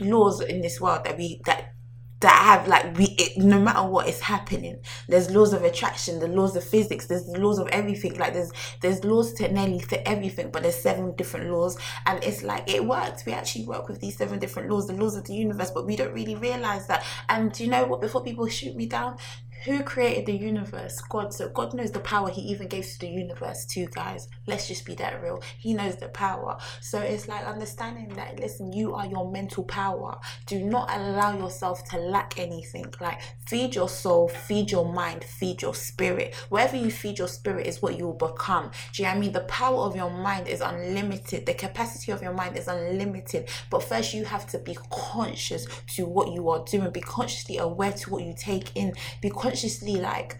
laws 0.00 0.40
in 0.40 0.60
this 0.60 0.80
world 0.80 1.04
that 1.04 1.16
we 1.16 1.40
that 1.46 1.72
that 2.20 2.32
have 2.32 2.66
like 2.66 2.98
we 2.98 3.04
it, 3.16 3.38
no 3.38 3.60
matter 3.60 3.84
what 3.86 4.08
is 4.08 4.20
happening 4.20 4.76
there's 5.08 5.30
laws 5.30 5.52
of 5.52 5.62
attraction 5.62 6.18
the 6.18 6.26
laws 6.26 6.56
of 6.56 6.64
physics 6.64 7.06
there's 7.06 7.24
laws 7.28 7.60
of 7.60 7.68
everything. 7.68 8.14
Like 8.14 8.32
there's 8.32 8.50
there's 8.82 9.04
laws 9.04 9.32
to 9.34 9.48
nearly 9.52 9.78
to 9.80 10.08
everything 10.08 10.50
but 10.50 10.62
there's 10.62 10.74
seven 10.74 11.14
different 11.14 11.50
laws. 11.50 11.78
And 12.06 12.22
it's 12.24 12.42
like 12.42 12.68
it 12.68 12.84
works. 12.84 13.24
We 13.24 13.32
actually 13.32 13.66
work 13.66 13.88
with 13.88 14.00
these 14.00 14.16
seven 14.16 14.40
different 14.40 14.68
laws 14.68 14.88
the 14.88 14.94
laws 14.94 15.14
of 15.14 15.24
the 15.26 15.34
universe 15.34 15.70
but 15.70 15.86
we 15.86 15.94
don't 15.94 16.12
really 16.12 16.34
realize 16.34 16.88
that. 16.88 17.04
And 17.28 17.52
do 17.52 17.62
you 17.64 17.70
know 17.70 17.84
what? 17.86 18.00
Before 18.00 18.24
people 18.24 18.48
shoot 18.48 18.74
me 18.74 18.86
down 18.86 19.16
who 19.64 19.82
created 19.82 20.26
the 20.26 20.36
universe? 20.36 21.00
God. 21.08 21.34
So 21.34 21.48
God 21.48 21.74
knows 21.74 21.90
the 21.90 22.00
power 22.00 22.30
He 22.30 22.42
even 22.42 22.68
gave 22.68 22.86
to 22.86 22.98
the 23.00 23.08
universe 23.08 23.64
too, 23.66 23.88
guys. 23.94 24.28
Let's 24.46 24.68
just 24.68 24.84
be 24.84 24.94
that 24.96 25.22
real. 25.22 25.42
He 25.58 25.74
knows 25.74 25.96
the 25.96 26.08
power. 26.08 26.58
So 26.80 27.00
it's 27.00 27.28
like 27.28 27.44
understanding 27.44 28.08
that, 28.16 28.38
listen, 28.38 28.72
you 28.72 28.94
are 28.94 29.06
your 29.06 29.30
mental 29.30 29.64
power. 29.64 30.18
Do 30.46 30.64
not 30.64 30.90
allow 30.94 31.36
yourself 31.36 31.84
to 31.90 31.98
lack 31.98 32.38
anything. 32.38 32.92
Like 33.00 33.20
feed 33.46 33.74
your 33.74 33.88
soul, 33.88 34.28
feed 34.28 34.70
your 34.70 34.92
mind, 34.92 35.24
feed 35.24 35.62
your 35.62 35.74
spirit. 35.74 36.34
Wherever 36.48 36.76
you 36.76 36.90
feed 36.90 37.18
your 37.18 37.28
spirit 37.28 37.66
is 37.66 37.82
what 37.82 37.98
you 37.98 38.06
will 38.06 38.14
become. 38.14 38.70
Do 38.92 39.02
you 39.02 39.08
know 39.08 39.14
I 39.14 39.18
mean? 39.18 39.32
The 39.32 39.40
power 39.40 39.78
of 39.78 39.96
your 39.96 40.10
mind 40.10 40.48
is 40.48 40.60
unlimited. 40.60 41.46
The 41.46 41.54
capacity 41.54 42.12
of 42.12 42.22
your 42.22 42.32
mind 42.32 42.56
is 42.56 42.68
unlimited. 42.68 43.48
But 43.70 43.82
first 43.82 44.14
you 44.14 44.24
have 44.24 44.46
to 44.48 44.58
be 44.58 44.76
conscious 44.90 45.66
to 45.96 46.06
what 46.06 46.32
you 46.32 46.48
are 46.50 46.64
doing. 46.64 46.90
Be 46.90 47.00
consciously 47.00 47.58
aware 47.58 47.92
to 47.92 48.10
what 48.10 48.24
you 48.24 48.34
take 48.36 48.76
in. 48.76 48.94
Be 49.20 49.30
consciously 49.48 49.96
like 49.96 50.38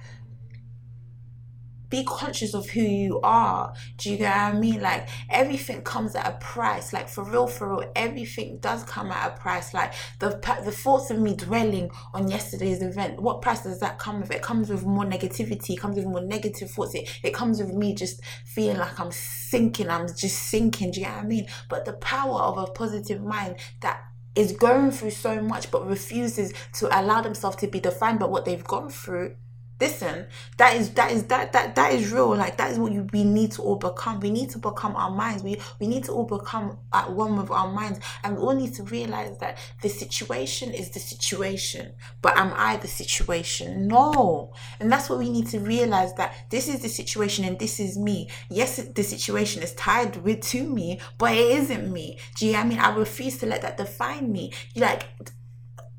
be 1.91 2.05
conscious 2.05 2.53
of 2.53 2.69
who 2.69 2.83
you 2.83 3.19
are. 3.23 3.73
Do 3.97 4.11
you 4.11 4.19
get 4.19 4.31
what 4.31 4.55
I 4.55 4.59
mean? 4.59 4.83
Like 4.83 5.09
everything 5.31 5.81
comes 5.81 6.15
at 6.15 6.27
a 6.27 6.33
price. 6.37 6.93
Like 6.93 7.09
for 7.09 7.25
real, 7.25 7.47
for 7.47 7.79
real, 7.79 7.91
everything 7.97 8.59
does 8.59 8.85
come 8.85 9.11
at 9.11 9.33
a 9.33 9.41
price. 9.41 9.73
Like 9.73 9.95
the 10.19 10.39
the 10.65 10.71
thoughts 10.71 11.11
of 11.11 11.19
me 11.19 11.35
dwelling 11.35 11.91
on 12.13 12.29
yesterday's 12.29 12.83
event, 12.83 13.23
what 13.23 13.41
price 13.41 13.63
does 13.63 13.81
that 13.81 13.99
come 13.99 14.21
with? 14.21 14.31
It 14.31 14.43
comes 14.43 14.69
with 14.69 14.85
more 14.85 15.07
negativity. 15.07 15.71
It 15.71 15.81
comes 15.81 15.97
with 15.97 16.05
more 16.05 16.21
negative 16.21 16.71
thoughts. 16.71 16.95
It, 16.95 17.09
it 17.23 17.33
comes 17.33 17.59
with 17.59 17.73
me 17.73 17.95
just 17.95 18.21
feeling 18.45 18.77
like 18.77 19.01
I'm 19.01 19.11
sinking. 19.11 19.89
I'm 19.89 20.09
just 20.09 20.51
sinking. 20.51 20.91
Do 20.91 21.01
you 21.01 21.07
get 21.07 21.17
what 21.17 21.25
I 21.25 21.27
mean? 21.27 21.47
But 21.71 21.87
the 21.87 21.95
power 21.95 22.43
of 22.43 22.59
a 22.59 22.67
positive 22.67 23.23
mind 23.23 23.57
that 23.81 24.03
is 24.35 24.53
going 24.53 24.91
through 24.91 25.11
so 25.11 25.41
much 25.41 25.71
but 25.71 25.87
refuses 25.87 26.53
to 26.73 26.87
allow 26.99 27.21
themselves 27.21 27.57
to 27.57 27.67
be 27.67 27.81
defined 27.81 28.19
by 28.19 28.27
what 28.27 28.45
they've 28.45 28.65
gone 28.65 28.91
through 28.91 29.35
listen 29.81 30.27
that 30.57 30.77
is 30.77 30.91
that 30.91 31.13
is 31.13 31.25
that 31.25 31.53
that 31.53 31.77
that 31.77 31.93
is 31.93 32.13
real. 32.13 32.35
Like 32.37 32.57
that 32.57 32.73
is 32.73 32.79
what 32.79 32.93
you, 32.93 33.07
we 33.13 33.25
need 33.25 33.53
to 33.53 33.63
all 33.63 33.77
become 33.77 34.21
we 34.21 34.31
need 34.31 34.51
to 34.51 34.59
become 34.59 34.97
our 34.97 35.11
minds. 35.11 35.43
We 35.43 35.61
we 35.81 35.87
need 35.87 36.05
to 36.05 36.13
all 36.13 36.25
become 36.25 36.79
at 36.93 37.13
one 37.13 37.37
with 37.37 37.51
our 37.51 37.71
minds. 37.71 38.01
And 38.25 38.37
we 38.37 38.43
all 38.43 38.55
need 38.55 38.75
to 38.75 38.83
realize 38.85 39.39
that 39.39 39.59
the 39.83 39.89
situation 39.89 40.73
is 40.73 40.91
the 40.91 41.01
situation. 41.01 41.93
But 42.23 42.37
am 42.37 42.53
i 42.57 42.77
the 42.77 42.89
situation? 42.89 43.87
No. 43.89 44.53
And 44.81 44.91
that's 44.91 45.09
what 45.09 45.19
we 45.19 45.31
need 45.31 45.47
to 45.49 45.61
realize 45.61 46.13
that 46.15 46.35
this 46.51 46.69
is 46.69 46.83
the 46.83 46.89
situation 46.89 47.45
and 47.45 47.59
this 47.59 47.79
is 47.81 47.97
me. 47.97 48.29
Yes 48.51 48.77
the 48.79 49.03
situation 49.03 49.63
is 49.63 49.75
tied 49.75 50.17
with 50.25 50.41
to 50.41 50.63
me 50.65 51.01
but 51.19 51.33
it 51.33 51.51
isn't 51.63 51.93
me. 51.93 52.19
Do 52.37 52.47
you 52.47 52.53
know 52.53 52.61
i 52.61 52.65
mean 52.65 52.79
i 52.79 52.95
refuse 52.95 53.39
to 53.39 53.47
let 53.47 53.63
that 53.63 53.77
define 53.77 54.33
me. 54.33 54.53
Like 54.75 55.05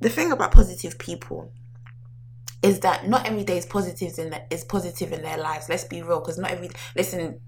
the 0.01 0.09
thing 0.09 0.31
about 0.31 0.51
positive 0.51 0.97
people 0.97 1.51
is 2.61 2.81
that 2.81 3.07
not 3.07 3.25
every 3.25 3.43
day 3.43 3.57
is 3.57 3.65
positive 3.65 4.17
in 4.19 4.35
is 4.49 4.63
positive 4.63 5.11
in 5.13 5.21
their 5.21 5.37
lives. 5.37 5.69
Let's 5.69 5.85
be 5.85 6.01
real, 6.01 6.19
because 6.19 6.37
not 6.37 6.51
every 6.51 6.69
listen. 6.95 7.39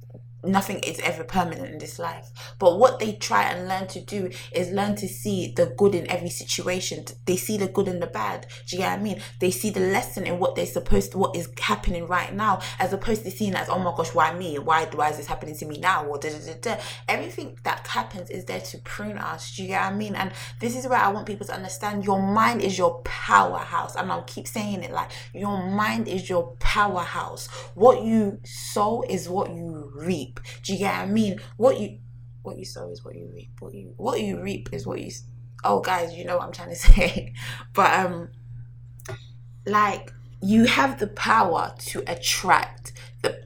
Nothing 0.43 0.79
is 0.79 0.99
ever 0.99 1.23
permanent 1.23 1.71
in 1.71 1.77
this 1.77 1.99
life. 1.99 2.29
But 2.59 2.79
what 2.79 2.99
they 2.99 3.13
try 3.13 3.43
and 3.43 3.67
learn 3.67 3.87
to 3.87 4.01
do 4.01 4.29
is 4.51 4.71
learn 4.71 4.95
to 4.97 5.07
see 5.07 5.53
the 5.55 5.73
good 5.77 5.95
in 5.95 6.09
every 6.09 6.29
situation. 6.29 7.05
They 7.25 7.37
see 7.37 7.57
the 7.57 7.67
good 7.67 7.87
and 7.87 8.01
the 8.01 8.07
bad. 8.07 8.47
Do 8.67 8.75
you 8.75 8.81
get 8.81 8.91
what 8.91 8.99
I 8.99 9.03
mean? 9.03 9.21
They 9.39 9.51
see 9.51 9.69
the 9.69 9.79
lesson 9.79 10.25
in 10.25 10.39
what 10.39 10.55
they're 10.55 10.65
supposed 10.65 11.11
to, 11.11 11.17
what 11.17 11.35
is 11.35 11.49
happening 11.59 12.07
right 12.07 12.33
now, 12.33 12.61
as 12.79 12.93
opposed 12.93 13.23
to 13.23 13.31
seeing 13.31 13.55
as, 13.55 13.69
oh 13.69 13.79
my 13.79 13.93
gosh, 13.95 14.13
why 14.13 14.33
me? 14.33 14.57
Why, 14.57 14.85
why 14.85 15.09
is 15.09 15.17
this 15.17 15.27
happening 15.27 15.55
to 15.57 15.65
me 15.65 15.77
now? 15.77 16.05
Or 16.05 16.17
da, 16.17 16.29
da, 16.29 16.39
da, 16.39 16.75
da. 16.75 16.81
everything 17.07 17.57
that 17.63 17.85
happens 17.87 18.29
is 18.29 18.45
there 18.45 18.61
to 18.61 18.77
prune 18.79 19.17
us. 19.17 19.55
Do 19.55 19.63
you 19.63 19.69
get 19.69 19.81
what 19.81 19.93
I 19.93 19.95
mean? 19.95 20.15
And 20.15 20.31
this 20.59 20.75
is 20.75 20.87
where 20.87 20.99
I 20.99 21.09
want 21.09 21.27
people 21.27 21.45
to 21.47 21.53
understand 21.53 22.05
your 22.05 22.21
mind 22.21 22.61
is 22.61 22.77
your 22.77 23.01
powerhouse. 23.03 23.95
And 23.95 24.11
I'll 24.11 24.23
keep 24.23 24.47
saying 24.47 24.83
it 24.83 24.91
like 24.91 25.11
your 25.33 25.69
mind 25.69 26.07
is 26.07 26.29
your 26.29 26.55
powerhouse. 26.59 27.47
What 27.75 28.03
you 28.03 28.39
sow 28.43 29.03
is 29.07 29.29
what 29.29 29.49
you 29.51 29.91
reap. 29.95 30.30
Do 30.63 30.73
you 30.73 30.79
get 30.79 30.93
what 30.93 31.01
I 31.01 31.05
mean? 31.11 31.39
What 31.57 31.79
you 31.79 31.99
what 32.43 32.57
you 32.57 32.65
sow 32.65 32.89
is 32.89 33.03
what 33.03 33.15
you 33.15 33.29
reap. 33.33 33.51
What 33.59 33.73
you 33.73 33.93
what 33.97 34.21
you 34.21 34.41
reap 34.41 34.69
is 34.71 34.85
what 34.85 35.01
you. 35.01 35.11
Oh, 35.63 35.79
guys, 35.79 36.13
you 36.13 36.25
know 36.25 36.37
what 36.37 36.45
I'm 36.45 36.51
trying 36.51 36.69
to 36.69 36.75
say. 36.75 37.33
but 37.73 37.93
um, 37.93 38.29
like 39.65 40.11
you 40.41 40.65
have 40.65 40.99
the 40.99 41.07
power 41.07 41.73
to 41.79 42.03
attract 42.07 42.93
the. 43.21 43.43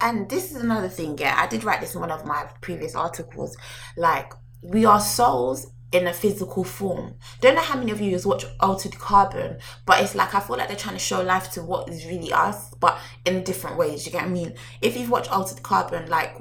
And 0.00 0.28
this 0.28 0.52
is 0.52 0.62
another 0.62 0.88
thing. 0.88 1.18
Yeah, 1.18 1.34
I 1.36 1.46
did 1.48 1.64
write 1.64 1.80
this 1.80 1.94
in 1.94 2.00
one 2.00 2.12
of 2.12 2.24
my 2.24 2.48
previous 2.60 2.94
articles. 2.94 3.56
Like 3.96 4.32
we 4.62 4.84
are 4.84 5.00
souls 5.00 5.66
in 5.92 6.06
a 6.06 6.12
physical 6.12 6.64
form. 6.64 7.14
Don't 7.40 7.54
know 7.54 7.62
how 7.62 7.78
many 7.78 7.90
of 7.90 8.00
you 8.00 8.12
has 8.12 8.26
watched 8.26 8.46
Altered 8.60 8.98
Carbon, 8.98 9.58
but 9.86 10.02
it's 10.02 10.14
like 10.14 10.34
I 10.34 10.40
feel 10.40 10.56
like 10.56 10.68
they're 10.68 10.76
trying 10.76 10.96
to 10.96 11.00
show 11.00 11.22
life 11.22 11.50
to 11.52 11.62
what 11.62 11.88
is 11.88 12.06
really 12.06 12.32
us, 12.32 12.74
but 12.74 12.98
in 13.24 13.42
different 13.44 13.78
ways. 13.78 14.04
You 14.04 14.12
get 14.12 14.22
what 14.22 14.30
I 14.30 14.32
mean? 14.32 14.54
If 14.82 14.96
you've 14.96 15.10
watched 15.10 15.32
Altered 15.32 15.62
Carbon, 15.62 16.08
like 16.08 16.38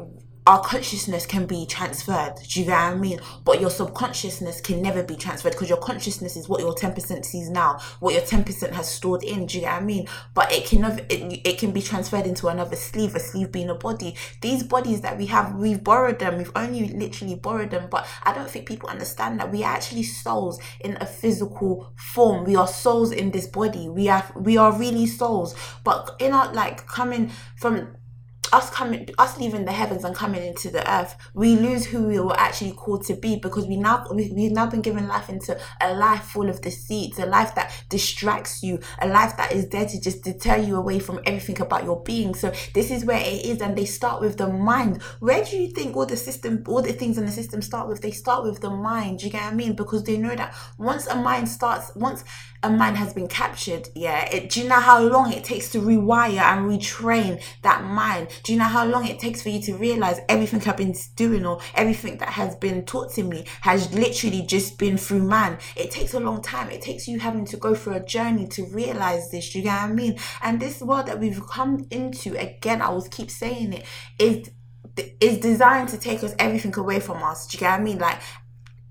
our 0.48 0.62
consciousness 0.62 1.26
can 1.26 1.46
be 1.46 1.66
transferred. 1.66 2.36
Do 2.48 2.62
you 2.62 2.66
get 2.68 2.72
what 2.72 2.94
I 2.94 2.96
mean? 2.96 3.20
But 3.44 3.60
your 3.60 3.70
subconsciousness 3.70 4.62
can 4.62 4.82
never 4.82 5.04
be 5.04 5.18
transferred 5.18 5.52
because 5.52 5.68
your 5.68 5.78
consciousness 5.80 6.38
is 6.38 6.48
what 6.48 6.62
your 6.62 6.74
10% 6.74 7.26
sees 7.26 7.50
now, 7.50 7.80
what 8.00 8.14
your 8.14 8.24
10% 8.24 8.72
has 8.72 8.90
stored 8.90 9.24
in. 9.24 9.46
Do 9.46 9.58
you 9.58 9.62
get 9.66 9.74
what 9.74 9.82
I 9.82 9.86
mean? 9.86 10.08
But 10.34 10.54
it 10.54 10.64
can 10.66 10.86
it, 11.10 11.42
it 11.46 11.58
can 11.58 11.72
be 11.72 11.82
transferred 11.82 12.26
into 12.26 12.48
another 12.48 12.78
sleeve, 12.78 13.14
a 13.14 13.20
sleeve 13.20 13.52
being 13.52 13.70
a 13.70 13.76
body. 13.76 14.16
These 14.40 14.64
bodies 14.64 15.02
that 15.02 15.18
we 15.18 15.26
have, 15.26 15.54
we've 15.54 15.84
borrowed 15.84 16.20
them. 16.20 16.38
We've 16.38 16.52
only 16.56 16.88
literally 16.88 17.36
borrowed 17.36 17.72
them. 17.72 17.90
But 17.92 18.08
I 18.24 18.34
don't 18.34 18.50
think 18.50 18.70
people 18.70 18.88
understand 18.88 19.42
that 19.42 19.52
we 19.52 19.66
are 19.66 19.74
actually 19.74 20.04
souls 20.04 20.62
in 20.80 20.98
a 21.02 21.06
physical 21.06 21.92
form. 21.98 22.46
We 22.46 22.56
are 22.56 22.68
souls 22.68 23.12
in 23.12 23.32
this 23.32 23.48
body. 23.48 23.90
We 23.90 24.08
are, 24.08 24.24
we 24.34 24.56
are 24.56 24.72
really 24.72 25.08
souls. 25.08 25.56
But 25.84 26.16
in 26.20 26.32
our, 26.32 26.54
like, 26.54 26.88
coming 26.88 27.32
from 27.58 27.98
us 28.54 28.70
coming 28.70 29.08
us 29.18 29.38
leaving 29.38 29.66
the 29.66 29.72
heavens 29.72 30.04
and 30.04 30.16
coming 30.16 30.44
into 30.44 30.70
the 30.70 30.90
earth 30.92 31.16
we 31.34 31.56
lose 31.56 31.86
who 31.86 32.08
we 32.08 32.20
were 32.20 32.40
actually 32.40 32.72
called 32.72 33.04
to 33.04 33.16
be 33.16 33.38
because 33.38 33.66
we 33.66 33.78
now 33.78 34.06
we, 34.14 34.32
we've 34.34 34.52
now 34.52 34.66
been 34.66 34.82
given 34.82 35.08
life 35.08 35.30
into 35.30 35.58
a 35.82 35.94
life 35.94 36.24
full 36.24 36.50
of 36.50 36.62
deceit 36.62 37.18
a 37.20 37.26
life 37.26 37.54
that 37.56 37.72
distracts 37.90 38.64
you 38.64 38.80
a 39.02 39.08
life 39.08 39.36
that 39.38 39.52
is 39.52 39.70
there 39.70 39.86
to 39.86 40.00
just 40.00 40.24
deter 40.24 40.58
you 40.58 40.76
away 40.76 41.00
from 41.00 41.20
everything 41.26 41.60
about 41.62 41.84
your 41.84 42.02
being. 42.04 42.34
So 42.34 42.52
this 42.74 42.92
is 42.92 43.06
where 43.06 43.20
it 43.20 43.46
is 43.46 43.62
and 43.62 43.78
they 43.78 43.86
start 43.86 44.22
with 44.22 44.38
the 44.38 44.48
mind. 44.48 45.02
Where 45.20 45.44
do 45.44 45.58
you 45.58 45.70
think 45.70 45.96
all 45.96 46.06
the 46.06 46.18
system 46.18 46.64
all 46.68 46.82
the 46.82 46.94
things 46.94 47.18
in 47.18 47.26
the 47.26 47.32
system 47.32 47.62
start 47.62 47.88
with? 47.88 48.02
They 48.02 48.12
start 48.12 48.44
with 48.44 48.62
the 48.62 48.70
mind 48.70 49.20
do 49.20 49.26
you 49.26 49.32
get 49.32 49.44
what 49.44 49.54
i 49.54 49.56
mean? 49.56 49.76
Because 49.76 50.04
they 50.04 50.18
know 50.18 50.36
that 50.36 50.56
once 50.78 51.08
a 51.08 51.16
mind 51.16 51.50
starts 51.50 51.92
once 51.96 52.24
a 52.64 52.70
mind 52.70 52.98
has 52.98 53.14
been 53.14 53.28
captured 53.28 53.88
yeah 53.96 54.26
it, 54.26 54.50
do 54.50 54.62
you 54.62 54.68
know 54.68 54.80
how 54.80 55.02
long 55.02 55.32
it 55.32 55.44
takes 55.44 55.70
to 55.72 55.80
rewire 55.80 56.40
and 56.40 56.70
retrain 56.70 57.42
that 57.64 57.84
mind 57.84 58.28
do 58.44 58.54
you 58.54 58.60
know 58.60 58.66
how 58.66 58.86
long 58.86 59.06
it 59.08 59.20
takes 59.20 59.42
for 59.42 59.50
you 59.50 59.62
to 59.62 59.74
realize 59.76 60.20
everything 60.30 60.62
I've 60.68 60.78
been 60.78 60.96
doing 61.16 61.46
or 61.46 61.60
everything 61.76 62.18
that 62.18 62.30
has 62.30 62.56
been 62.56 62.86
taught 62.86 63.12
to 63.14 63.24
me 63.24 63.46
has 63.62 63.94
literally 63.94 64.42
just 64.42 64.78
been 64.78 64.98
through 64.98 65.24
man? 65.24 65.58
It 65.76 65.92
takes 65.92 66.14
a 66.14 66.20
long 66.20 66.42
time. 66.42 66.70
It 66.70 66.82
takes 66.82 67.08
you 67.08 67.20
having 67.20 67.46
to 67.46 67.58
go 67.58 67.76
through 67.76 67.94
a 67.94 68.04
journey 68.04 68.48
to 68.48 68.66
realize 68.66 69.32
this. 69.32 69.54
You 69.56 69.62
get 69.64 69.82
what 69.82 69.90
I 69.90 69.94
mean? 69.94 70.18
And 70.42 70.60
this 70.60 70.82
world 70.82 71.08
that 71.08 71.20
we've 71.20 71.46
come 71.48 71.86
into, 71.92 72.38
again, 72.40 72.82
I 72.82 72.90
will 72.90 73.02
keep 73.04 73.32
saying 73.32 73.74
it, 73.74 73.86
is 74.20 74.50
is 75.22 75.38
designed 75.38 75.90
to 75.90 75.98
take 75.98 76.24
us 76.24 76.34
everything 76.40 76.76
away 76.76 77.00
from 77.00 77.22
us. 77.22 77.46
Do 77.46 77.56
you 77.56 77.60
get 77.60 77.72
what 77.72 77.82
I 77.82 77.84
mean? 77.84 78.00
Like 78.00 78.20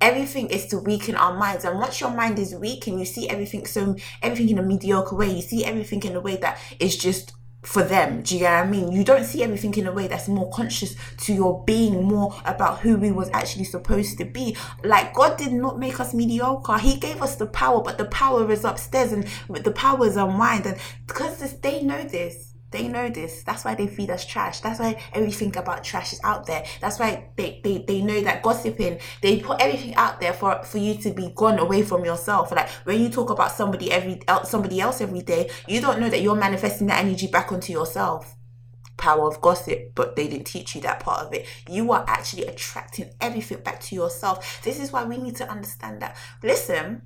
everything 0.00 0.48
is 0.48 0.66
to 0.66 0.78
weaken 0.78 1.14
our 1.16 1.36
minds 1.36 1.64
and 1.64 1.78
once 1.78 2.00
your 2.00 2.10
mind 2.10 2.38
is 2.38 2.54
weak 2.54 2.86
and 2.86 2.98
you 2.98 3.04
see 3.04 3.28
everything 3.28 3.66
so 3.66 3.96
everything 4.22 4.50
in 4.50 4.58
a 4.58 4.62
mediocre 4.62 5.16
way 5.16 5.30
you 5.30 5.42
see 5.42 5.64
everything 5.64 6.02
in 6.04 6.14
a 6.14 6.20
way 6.20 6.36
that 6.36 6.58
is 6.78 6.96
just 6.96 7.32
for 7.66 7.82
them. 7.82 8.22
Do 8.22 8.34
you 8.34 8.40
get 8.40 8.52
what 8.52 8.66
I 8.66 8.70
mean? 8.70 8.92
You 8.92 9.02
don't 9.02 9.24
see 9.24 9.42
everything 9.42 9.74
in 9.74 9.86
a 9.86 9.92
way 9.92 10.06
that's 10.06 10.28
more 10.28 10.50
conscious 10.50 10.94
to 11.22 11.34
your 11.34 11.64
being, 11.64 12.04
more 12.04 12.34
about 12.44 12.78
who 12.78 12.96
we 12.96 13.10
was 13.10 13.28
actually 13.32 13.64
supposed 13.64 14.18
to 14.18 14.24
be. 14.24 14.56
Like 14.84 15.12
God 15.14 15.36
did 15.36 15.52
not 15.52 15.78
make 15.78 15.98
us 15.98 16.14
mediocre. 16.14 16.78
He 16.78 16.96
gave 16.96 17.20
us 17.20 17.34
the 17.36 17.46
power, 17.46 17.82
but 17.82 17.98
the 17.98 18.04
power 18.06 18.50
is 18.50 18.64
upstairs 18.64 19.12
and 19.12 19.26
the 19.48 19.72
power 19.72 20.06
is 20.06 20.16
our 20.16 20.30
mind. 20.30 20.66
And 20.66 20.78
because 21.06 21.38
this, 21.38 21.54
they 21.54 21.82
know 21.82 22.04
this, 22.04 22.54
they 22.76 22.88
know 22.88 23.08
this. 23.08 23.42
That's 23.42 23.64
why 23.64 23.74
they 23.74 23.86
feed 23.86 24.10
us 24.10 24.26
trash. 24.26 24.60
That's 24.60 24.78
why 24.78 25.02
everything 25.14 25.56
about 25.56 25.82
trash 25.82 26.12
is 26.12 26.20
out 26.22 26.46
there. 26.46 26.64
That's 26.80 26.98
why 26.98 27.30
they, 27.36 27.60
they, 27.64 27.78
they 27.78 28.02
know 28.02 28.20
that 28.20 28.42
gossiping, 28.42 28.98
they 29.22 29.40
put 29.40 29.60
everything 29.60 29.94
out 29.94 30.20
there 30.20 30.34
for, 30.34 30.62
for 30.62 30.78
you 30.78 30.94
to 30.98 31.12
be 31.12 31.32
gone 31.34 31.58
away 31.58 31.82
from 31.82 32.04
yourself. 32.04 32.52
Like 32.52 32.68
when 32.84 33.00
you 33.00 33.08
talk 33.08 33.30
about 33.30 33.52
somebody 33.52 33.90
every 33.90 34.20
somebody 34.44 34.80
else 34.80 35.00
every 35.00 35.22
day, 35.22 35.50
you 35.66 35.80
don't 35.80 36.00
know 36.00 36.10
that 36.10 36.20
you're 36.20 36.36
manifesting 36.36 36.86
that 36.88 37.02
energy 37.02 37.28
back 37.28 37.50
onto 37.50 37.72
yourself. 37.72 38.34
Power 38.98 39.28
of 39.28 39.40
gossip, 39.40 39.92
but 39.94 40.16
they 40.16 40.26
didn't 40.28 40.46
teach 40.46 40.74
you 40.74 40.80
that 40.82 41.00
part 41.00 41.26
of 41.26 41.32
it. 41.32 41.46
You 41.68 41.92
are 41.92 42.04
actually 42.08 42.44
attracting 42.46 43.10
everything 43.20 43.60
back 43.60 43.80
to 43.80 43.94
yourself. 43.94 44.62
This 44.62 44.80
is 44.80 44.92
why 44.92 45.04
we 45.04 45.18
need 45.18 45.36
to 45.36 45.48
understand 45.48 46.00
that. 46.02 46.16
Listen, 46.42 47.02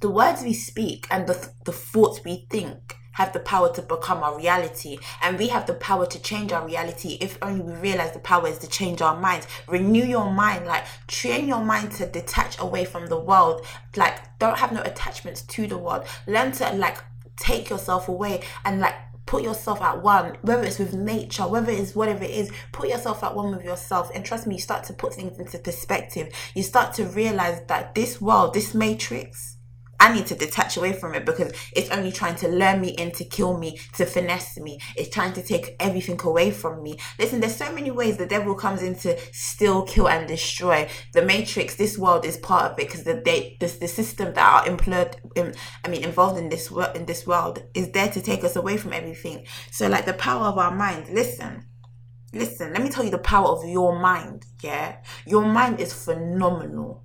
the 0.00 0.10
words 0.10 0.42
we 0.42 0.54
speak 0.54 1.06
and 1.10 1.26
the, 1.26 1.50
the 1.64 1.72
thoughts 1.72 2.20
we 2.24 2.46
think 2.50 2.96
have 3.18 3.32
the 3.32 3.40
power 3.40 3.72
to 3.74 3.82
become 3.82 4.22
our 4.22 4.36
reality 4.36 4.96
and 5.22 5.38
we 5.38 5.48
have 5.48 5.66
the 5.66 5.74
power 5.74 6.06
to 6.06 6.20
change 6.20 6.52
our 6.52 6.64
reality 6.64 7.18
if 7.20 7.36
only 7.42 7.60
we 7.60 7.72
realize 7.74 8.12
the 8.12 8.18
power 8.20 8.46
is 8.46 8.58
to 8.58 8.68
change 8.68 9.02
our 9.02 9.18
minds 9.18 9.46
renew 9.66 10.04
your 10.04 10.30
mind 10.30 10.64
like 10.66 10.84
train 11.08 11.48
your 11.48 11.64
mind 11.64 11.90
to 11.90 12.06
detach 12.06 12.60
away 12.60 12.84
from 12.84 13.08
the 13.08 13.18
world 13.18 13.66
like 13.96 14.38
don't 14.38 14.58
have 14.58 14.70
no 14.70 14.80
attachments 14.82 15.42
to 15.42 15.66
the 15.66 15.76
world 15.76 16.04
learn 16.28 16.52
to 16.52 16.64
like 16.74 16.98
take 17.36 17.68
yourself 17.68 18.08
away 18.08 18.40
and 18.64 18.78
like 18.78 18.94
put 19.26 19.42
yourself 19.42 19.82
at 19.82 20.02
one, 20.02 20.38
whether 20.40 20.64
it's 20.64 20.78
with 20.78 20.94
nature, 20.94 21.46
whether 21.46 21.70
it's 21.70 21.94
whatever 21.94 22.24
it 22.24 22.30
is, 22.30 22.50
put 22.72 22.88
yourself 22.88 23.22
at 23.22 23.36
one 23.36 23.54
with 23.54 23.62
yourself. 23.62 24.10
And 24.14 24.24
trust 24.24 24.46
me, 24.46 24.54
you 24.54 24.60
start 24.60 24.84
to 24.84 24.94
put 24.94 25.12
things 25.12 25.38
into 25.38 25.58
perspective. 25.58 26.32
You 26.54 26.62
start 26.62 26.94
to 26.94 27.04
realize 27.04 27.60
that 27.66 27.94
this 27.94 28.22
world, 28.22 28.54
this 28.54 28.72
matrix, 28.72 29.57
I 30.00 30.14
need 30.14 30.26
to 30.26 30.34
detach 30.34 30.76
away 30.76 30.92
from 30.92 31.14
it 31.14 31.24
because 31.24 31.52
it's 31.72 31.90
only 31.90 32.12
trying 32.12 32.36
to 32.36 32.48
lure 32.48 32.76
me 32.76 32.90
in 32.90 33.10
to 33.12 33.24
kill 33.24 33.58
me, 33.58 33.78
to 33.94 34.06
finesse 34.06 34.58
me. 34.58 34.78
It's 34.96 35.08
trying 35.08 35.32
to 35.32 35.42
take 35.42 35.74
everything 35.80 36.20
away 36.22 36.50
from 36.50 36.82
me. 36.82 36.98
Listen, 37.18 37.40
there's 37.40 37.56
so 37.56 37.72
many 37.72 37.90
ways 37.90 38.16
the 38.16 38.26
devil 38.26 38.54
comes 38.54 38.82
in 38.82 38.94
to 38.96 39.18
steal, 39.32 39.82
kill, 39.82 40.08
and 40.08 40.28
destroy. 40.28 40.88
The 41.14 41.22
matrix, 41.22 41.74
this 41.74 41.98
world 41.98 42.24
is 42.24 42.36
part 42.36 42.72
of 42.72 42.78
it 42.78 42.86
because 42.86 43.04
the 43.04 43.18
the, 43.58 43.66
the 43.66 43.88
system 43.88 44.34
that 44.34 44.64
are 44.64 44.68
employed, 44.68 45.16
in, 45.34 45.54
I 45.84 45.88
mean, 45.88 46.04
involved 46.04 46.38
in 46.38 46.48
this 46.48 46.70
world, 46.70 46.96
in 46.96 47.06
this 47.06 47.26
world, 47.26 47.62
is 47.74 47.90
there 47.90 48.08
to 48.08 48.20
take 48.20 48.44
us 48.44 48.56
away 48.56 48.76
from 48.76 48.92
everything. 48.92 49.46
So, 49.72 49.88
like 49.88 50.06
the 50.06 50.14
power 50.14 50.46
of 50.46 50.58
our 50.58 50.74
mind. 50.74 51.08
Listen, 51.12 51.66
listen. 52.32 52.72
Let 52.72 52.82
me 52.82 52.90
tell 52.90 53.04
you 53.04 53.10
the 53.10 53.18
power 53.18 53.48
of 53.48 53.68
your 53.68 53.98
mind. 53.98 54.46
Yeah, 54.62 54.98
your 55.26 55.44
mind 55.44 55.80
is 55.80 55.92
phenomenal 55.92 57.04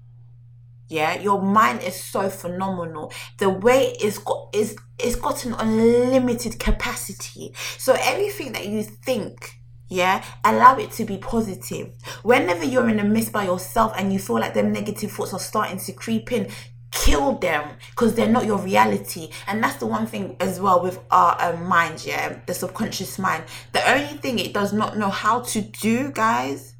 yeah 0.87 1.19
your 1.19 1.41
mind 1.41 1.81
is 1.83 2.01
so 2.01 2.29
phenomenal. 2.29 3.11
The 3.37 3.49
way 3.49 3.95
it's 3.99 4.17
got 4.17 4.49
is 4.53 4.75
it's 4.99 5.15
got 5.15 5.45
an 5.45 5.53
unlimited 5.53 6.59
capacity. 6.59 7.53
So 7.77 7.95
everything 7.99 8.53
that 8.53 8.67
you 8.67 8.83
think 8.83 9.59
yeah 9.89 10.23
allow 10.43 10.77
it 10.77 10.91
to 10.91 11.05
be 11.05 11.17
positive. 11.17 11.93
Whenever 12.23 12.63
you're 12.65 12.89
in 12.89 12.99
a 12.99 13.03
mist 13.03 13.31
by 13.31 13.45
yourself 13.45 13.93
and 13.97 14.11
you 14.13 14.19
feel 14.19 14.39
like 14.39 14.53
them 14.53 14.71
negative 14.71 15.11
thoughts 15.11 15.33
are 15.33 15.39
starting 15.39 15.79
to 15.79 15.93
creep 15.93 16.31
in 16.31 16.49
kill 16.93 17.37
them 17.39 17.67
because 17.89 18.13
they're 18.13 18.29
not 18.29 18.45
your 18.45 18.59
reality. 18.59 19.29
And 19.47 19.63
that's 19.63 19.77
the 19.77 19.87
one 19.87 20.05
thing 20.05 20.37
as 20.39 20.59
well 20.59 20.81
with 20.81 20.99
our 21.11 21.35
um, 21.41 21.65
mind 21.65 22.05
yeah 22.05 22.39
the 22.45 22.53
subconscious 22.53 23.19
mind. 23.19 23.43
The 23.71 23.91
only 23.91 24.17
thing 24.17 24.39
it 24.39 24.53
does 24.53 24.73
not 24.73 24.97
know 24.97 25.09
how 25.09 25.41
to 25.41 25.61
do 25.61 26.11
guys 26.11 26.75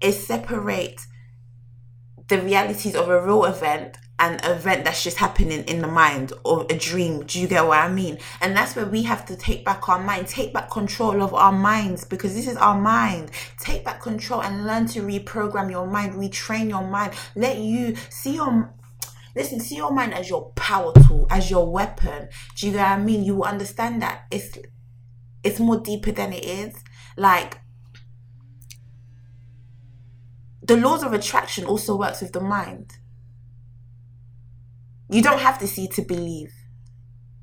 is 0.00 0.26
separate 0.26 1.06
the 2.30 2.40
realities 2.40 2.94
of 2.94 3.08
a 3.08 3.20
real 3.20 3.44
event 3.44 3.98
an 4.20 4.38
event 4.44 4.84
that's 4.84 5.02
just 5.02 5.16
happening 5.16 5.64
in 5.64 5.80
the 5.80 5.86
mind 5.86 6.32
or 6.44 6.66
a 6.68 6.76
dream. 6.76 7.24
Do 7.24 7.40
you 7.40 7.48
get 7.48 7.66
what 7.66 7.78
I 7.78 7.90
mean? 7.90 8.18
And 8.42 8.54
that's 8.54 8.76
where 8.76 8.84
we 8.84 9.02
have 9.04 9.24
to 9.26 9.36
take 9.36 9.64
back 9.64 9.88
our 9.88 9.98
mind, 9.98 10.28
take 10.28 10.52
back 10.52 10.70
control 10.70 11.22
of 11.22 11.32
our 11.32 11.52
minds 11.52 12.04
because 12.04 12.34
this 12.34 12.46
is 12.46 12.58
our 12.58 12.78
mind. 12.78 13.30
Take 13.58 13.82
back 13.82 14.02
control 14.02 14.42
and 14.42 14.66
learn 14.66 14.86
to 14.88 15.00
reprogram 15.00 15.70
your 15.70 15.86
mind, 15.86 16.12
retrain 16.14 16.68
your 16.68 16.86
mind. 16.86 17.14
Let 17.34 17.58
you 17.58 17.96
see 18.10 18.34
your 18.34 18.70
listen, 19.34 19.58
see 19.58 19.76
your 19.76 19.90
mind 19.90 20.12
as 20.12 20.28
your 20.28 20.52
power 20.52 20.92
tool, 21.08 21.26
as 21.30 21.50
your 21.50 21.70
weapon. 21.70 22.28
Do 22.56 22.66
you 22.66 22.72
get 22.72 22.82
what 22.82 22.98
I 22.98 23.02
mean? 23.02 23.24
You 23.24 23.36
will 23.36 23.44
understand 23.44 24.02
that 24.02 24.26
it's 24.30 24.58
it's 25.42 25.58
more 25.58 25.80
deeper 25.80 26.12
than 26.12 26.34
it 26.34 26.44
is. 26.44 26.74
like 27.16 27.59
the 30.70 30.76
laws 30.76 31.02
of 31.02 31.12
attraction 31.12 31.64
also 31.64 31.96
works 31.96 32.20
with 32.20 32.30
the 32.30 32.40
mind. 32.40 32.92
You 35.10 35.20
don't 35.20 35.40
have 35.40 35.58
to 35.58 35.66
see 35.66 35.88
to 35.88 36.02
believe, 36.02 36.52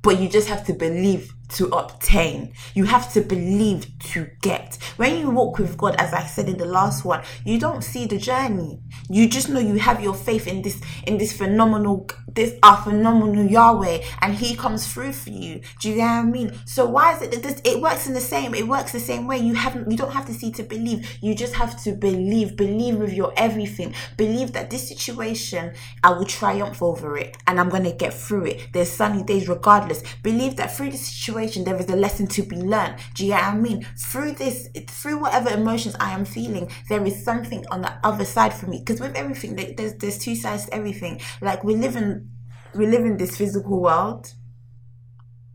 but 0.01 0.17
you 0.17 0.29
just 0.29 0.48
have 0.48 0.65
to 0.67 0.74
believe 0.74 1.34
to 1.50 1.68
obtain. 1.68 2.54
You 2.74 2.86
have 2.86 3.12
to 3.13 3.22
believe 3.22 3.88
to 4.12 4.27
get. 4.42 4.77
When 4.98 5.18
you 5.20 5.30
walk 5.30 5.60
with 5.60 5.77
God, 5.77 5.96
as 5.98 6.13
I 6.13 6.24
said 6.25 6.50
in 6.50 6.58
the 6.58 6.66
last 6.66 7.06
one, 7.06 7.24
you 7.46 7.60
don't 7.60 7.84
see 7.84 8.06
the 8.06 8.18
journey. 8.18 8.80
You 9.10 9.30
just 9.30 9.50
know 9.50 9.60
you 9.60 9.75
have 9.75 10.01
your 10.01 10.13
faith 10.13 10.48
in 10.48 10.62
this 10.62 10.82
in 11.06 11.18
this 11.18 11.36
phenomenal 11.36 12.10
this 12.34 12.54
our 12.63 12.77
phenomenal 12.77 13.46
Yahweh 13.46 14.04
and 14.22 14.36
He 14.36 14.56
comes 14.56 14.92
through 14.92 15.13
for 15.13 15.30
you. 15.30 15.62
Do 15.80 15.89
you 15.89 15.96
get 15.96 16.04
what 16.04 16.12
I 16.12 16.24
mean? 16.24 16.60
So 16.66 16.86
why 16.86 17.16
is 17.16 17.22
it 17.22 17.32
that 17.32 17.44
this 17.44 17.62
it 17.63 17.82
works 17.82 18.08
in 18.08 18.13
the 18.13 18.22
same 18.22 18.54
it 18.54 18.68
works 18.68 18.92
the 18.92 19.00
same 19.00 19.25
way. 19.27 19.38
You 19.38 19.54
haven't 19.54 19.89
you 19.89 19.98
don't 19.98 20.12
have 20.12 20.25
to 20.25 20.34
see 20.34 20.51
to 20.54 20.63
believe. 20.63 21.18
You 21.22 21.34
just 21.34 21.54
have 21.56 21.82
to 21.84 21.94
believe. 21.94 22.58
Believe 22.58 22.98
with 22.98 23.13
your 23.13 23.34
everything. 23.38 23.94
Believe 24.18 24.54
that 24.54 24.70
this 24.70 24.88
situation 24.88 25.74
I 26.04 26.12
will 26.12 26.25
triumph 26.25 26.82
over 26.82 27.18
it 27.18 27.38
and 27.48 27.60
I'm 27.60 27.70
gonna 27.70 27.94
get 27.94 28.13
through 28.13 28.46
it. 28.46 28.68
There's 28.74 28.92
sunny 28.92 29.24
days 29.24 29.48
regardless. 29.48 30.04
Believe 30.24 30.58
that 30.58 30.75
through 30.75 30.92
the 30.92 30.98
situation 30.98 31.37
there 31.63 31.77
is 31.77 31.89
a 31.89 31.96
lesson 31.96 32.27
to 32.27 32.44
be 32.44 32.58
learned. 32.58 32.96
Do 33.13 33.25
you 33.25 33.32
get 33.32 33.44
what 33.44 33.53
I 33.53 33.58
mean? 33.58 33.88
Through 33.98 34.34
this 34.34 34.70
through 34.88 35.20
whatever 35.20 35.50
emotions 35.50 35.96
I 36.00 36.12
am 36.12 36.25
feeling, 36.25 36.70
there 36.89 37.06
is 37.06 37.24
something 37.24 37.65
on 37.72 37.82
the 37.82 37.94
other 38.03 38.25
side 38.25 38.53
for 38.53 38.67
me. 38.67 38.79
Because 38.79 39.00
with 39.00 39.15
everything, 39.15 39.56
there's 39.56 39.94
there's 39.96 40.17
two 40.17 40.36
sides 40.36 40.65
to 40.65 40.74
everything. 40.74 41.22
Like 41.41 41.63
we 41.63 41.75
live 41.75 41.96
in 41.96 42.29
we 42.75 42.88
live 42.88 43.06
in 43.06 43.17
this 43.17 43.38
physical 43.38 43.82
world, 43.82 44.34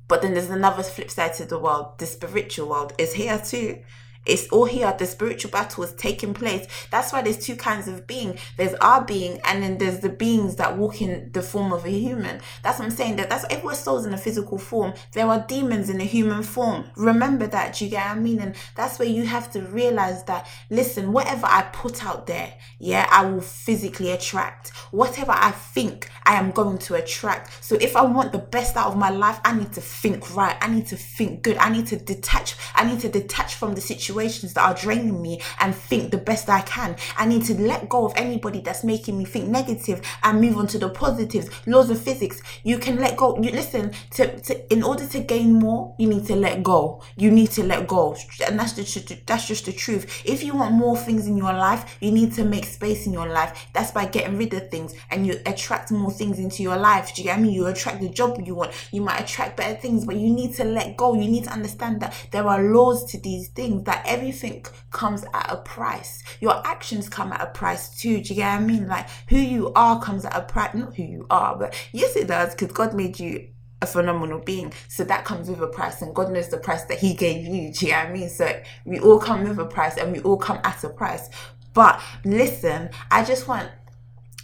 but 0.09 0.23
then 0.23 0.35
there's 0.35 0.51
another 0.51 0.83
flip 0.83 1.11
side 1.11 1.35
to 1.35 1.45
the 1.45 1.59
world. 1.59 1.99
The 1.99 2.07
spiritual 2.07 2.69
world 2.69 2.93
is 2.99 3.15
here 3.15 3.39
too. 3.39 3.83
It's 4.25 4.49
all 4.49 4.67
here. 4.67 4.95
The 4.99 5.07
spiritual 5.07 5.51
battle 5.51 5.85
is 5.85 5.93
taking 5.95 6.35
place. 6.35 6.67
That's 6.91 7.13
why 7.13 7.23
there's 7.23 7.45
two 7.45 7.57
kinds 7.57 7.89
of 7.89 8.07
being. 8.07 8.39
There's 8.57 8.75
our 8.75 9.05
being, 9.05 9.41
and 9.45 9.63
then 9.63 9.79
there's 9.79 10.01
the 10.01 10.09
beings 10.09 10.57
that 10.57 10.77
walk 10.77 11.01
in 11.01 11.31
the 11.33 11.43
form 11.43 11.73
of 11.73 11.85
a 11.85 11.91
human. 11.91 12.41
That's 12.63 12.79
what 12.79 12.87
I'm 12.87 12.91
saying. 12.91 13.17
That 13.17 13.31
that's 13.31 13.45
we're 13.63 13.75
souls 13.75 14.07
in 14.07 14.15
a 14.15 14.19
physical 14.19 14.59
form, 14.59 14.95
there 15.13 15.27
are 15.27 15.45
demons 15.47 15.91
in 15.91 16.01
a 16.01 16.05
human 16.05 16.43
form. 16.43 16.85
Remember 16.97 17.47
that. 17.47 17.77
Do 17.77 17.85
you 17.85 17.91
get 17.91 18.07
what 18.07 18.17
I 18.17 18.21
mean? 18.21 18.41
And 18.41 18.55
that's 18.75 18.99
where 18.99 19.09
you 19.09 19.25
have 19.27 19.51
to 19.53 19.63
realize 19.63 20.25
that. 20.25 20.47
Listen, 20.71 21.13
whatever 21.13 21.47
I 21.47 21.63
put 21.73 22.05
out 22.05 22.27
there, 22.27 22.55
yeah, 22.79 23.07
I 23.11 23.25
will 23.27 23.41
physically 23.41 24.11
attract. 24.11 24.71
Whatever 24.91 25.33
I 25.33 25.51
think, 25.51 26.11
I 26.25 26.35
am 26.35 26.51
going 26.51 26.79
to 26.79 26.95
attract. 26.95 27.65
So 27.65 27.77
if 27.81 27.97
I 27.97 28.03
want 28.03 28.33
the 28.33 28.39
best 28.39 28.77
out 28.77 28.89
of 28.89 28.97
my 28.97 29.11
life, 29.11 29.41
I 29.45 29.57
need 29.57 29.73
to 29.75 29.81
think 29.81 30.35
right. 30.35 30.57
I 30.61 30.69
need 30.69 30.87
to 30.89 30.97
think 30.97 31.43
good. 31.43 31.57
I 31.59 31.71
need 31.71 31.87
to 31.89 31.97
detach. 31.97 32.57
I 32.75 32.85
need 32.85 33.01
to 33.01 33.09
detach 33.09 33.55
from 33.55 33.75
the 33.75 33.81
situation 33.81 34.12
situations 34.13 34.53
that 34.55 34.69
are 34.69 34.75
draining 34.75 35.21
me 35.23 35.41
and 35.61 35.75
think 35.75 36.11
the 36.11 36.19
best 36.19 36.49
I 36.49 36.61
can. 36.63 36.97
I 37.17 37.27
need 37.27 37.45
to 37.47 37.55
let 37.55 37.89
go 37.89 38.05
of 38.05 38.13
anybody 38.17 38.61
that's 38.61 38.85
making 38.85 39.19
me 39.19 39.25
think 39.25 39.49
negative 39.49 40.03
and 40.23 40.41
move 40.41 40.59
on 40.59 40.67
to 40.69 40.79
the 40.79 40.89
positives. 40.91 41.49
Laws 41.67 41.91
of 41.91 42.01
physics. 42.01 42.43
You 42.63 42.79
can 42.79 42.97
let 42.97 43.17
go. 43.17 43.39
You 43.41 43.51
listen 43.51 43.93
to, 44.13 44.39
to 44.41 44.73
in 44.73 44.83
order 44.83 45.07
to 45.07 45.21
gain 45.21 45.55
more, 45.55 45.95
you 45.99 46.09
need 46.09 46.27
to 46.27 46.37
let 46.37 46.63
go. 46.63 47.03
You 47.17 47.31
need 47.31 47.51
to 47.53 47.63
let 47.63 47.87
go, 47.87 48.17
and 48.47 48.59
that's 48.59 48.73
the 48.73 49.23
that's 49.27 49.47
just 49.49 49.67
the 49.67 49.73
truth. 49.73 50.23
If 50.25 50.43
you 50.43 50.55
want 50.55 50.75
more 50.75 50.97
things 50.97 51.27
in 51.27 51.37
your 51.37 51.53
life, 51.53 51.97
you 52.01 52.11
need 52.11 52.33
to 52.35 52.45
make 52.45 52.65
space 52.65 53.07
in 53.07 53.13
your 53.13 53.29
life. 53.29 53.67
That's 53.73 53.91
by 53.91 54.07
getting 54.07 54.37
rid 54.37 54.53
of 54.55 54.71
things, 54.71 54.95
and 55.11 55.27
you 55.27 55.41
attract 55.47 55.91
more 55.91 56.11
things 56.11 56.39
into 56.39 56.63
your 56.63 56.77
life. 56.77 57.15
Do 57.15 57.23
you 57.23 57.29
get 57.29 57.39
I 57.39 57.41
mean? 57.41 57.53
You 57.53 57.67
attract 57.67 58.01
the 58.01 58.09
job 58.09 58.41
you 58.45 58.55
want. 58.55 58.73
You 58.93 59.03
might 59.03 59.21
attract 59.21 59.57
better 59.57 59.79
things, 59.79 60.05
but 60.05 60.17
you 60.17 60.31
need 60.31 60.55
to 60.55 60.65
let 60.65 60.97
go. 60.97 61.15
You 61.15 61.29
need 61.29 61.45
to 61.45 61.51
understand 61.51 62.01
that 62.01 62.15
there 62.31 62.47
are 62.47 62.63
laws 62.63 63.05
to 63.13 63.21
these 63.21 63.49
things 63.49 63.85
that 63.85 64.02
everything 64.07 64.65
comes 64.91 65.25
at 65.35 65.53
a 65.53 65.57
price. 65.57 66.23
Your 66.41 66.67
actions 66.67 67.09
come 67.09 67.33
at 67.33 67.41
a 67.41 67.47
price 67.47 67.99
too. 68.01 68.21
Do 68.21 68.29
you 68.31 68.37
get 68.37 68.55
what 68.55 68.63
I 68.63 68.65
mean? 68.65 68.89
Like 68.89 69.09
who 69.29 69.39
you 69.39 69.73
are 69.75 70.01
comes 70.01 70.25
at 70.25 70.37
a 70.37 70.43
price. 70.43 70.75
Not 70.75 70.95
who 70.95 71.03
you 71.03 71.27
are, 71.31 71.57
but 71.57 71.75
yes, 71.93 72.17
it 72.17 72.29
does 72.29 72.55
because 72.55 72.73
God 72.73 72.95
made 72.95 73.19
you 73.19 73.49
a 73.83 73.87
phenomenal 73.87 74.39
being. 74.39 74.73
So 74.89 75.05
that 75.05 75.25
comes 75.25 75.51
with 75.51 75.61
a 75.61 75.67
price, 75.67 76.01
and 76.01 76.15
God 76.15 76.31
knows 76.33 76.49
the 76.49 76.57
price 76.57 76.85
that 76.85 76.99
He 76.99 77.15
gave 77.15 77.47
you. 77.47 77.73
Do 77.73 77.87
you 77.87 77.93
know 77.93 77.99
what 77.99 78.07
I 78.07 78.13
mean? 78.13 78.29
So 78.29 78.63
we 78.85 79.01
all 79.01 79.19
come 79.19 79.45
with 79.45 79.59
a 79.59 79.67
price 79.67 79.99
and 79.99 80.13
we 80.13 80.21
all 80.21 80.39
come 80.39 80.61
at 80.65 80.83
a 80.85 80.89
price. 80.89 81.29
But 81.75 82.01
listen, 82.25 82.91
I 83.11 83.25
just 83.25 83.49
want 83.49 83.71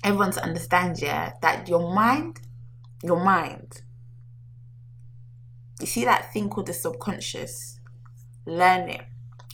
everyone 0.03 0.33
to 0.33 0.42
understand, 0.42 1.01
yeah, 1.01 1.35
that 1.42 1.68
your 1.68 1.94
mind, 1.94 2.40
your 3.03 3.23
mind, 3.23 3.83
you 5.81 5.87
see 5.87 6.05
that 6.05 6.33
thing 6.33 6.49
called 6.49 6.66
the 6.66 6.73
subconscious, 6.73 7.79
learn 8.47 8.88
it 8.88 9.03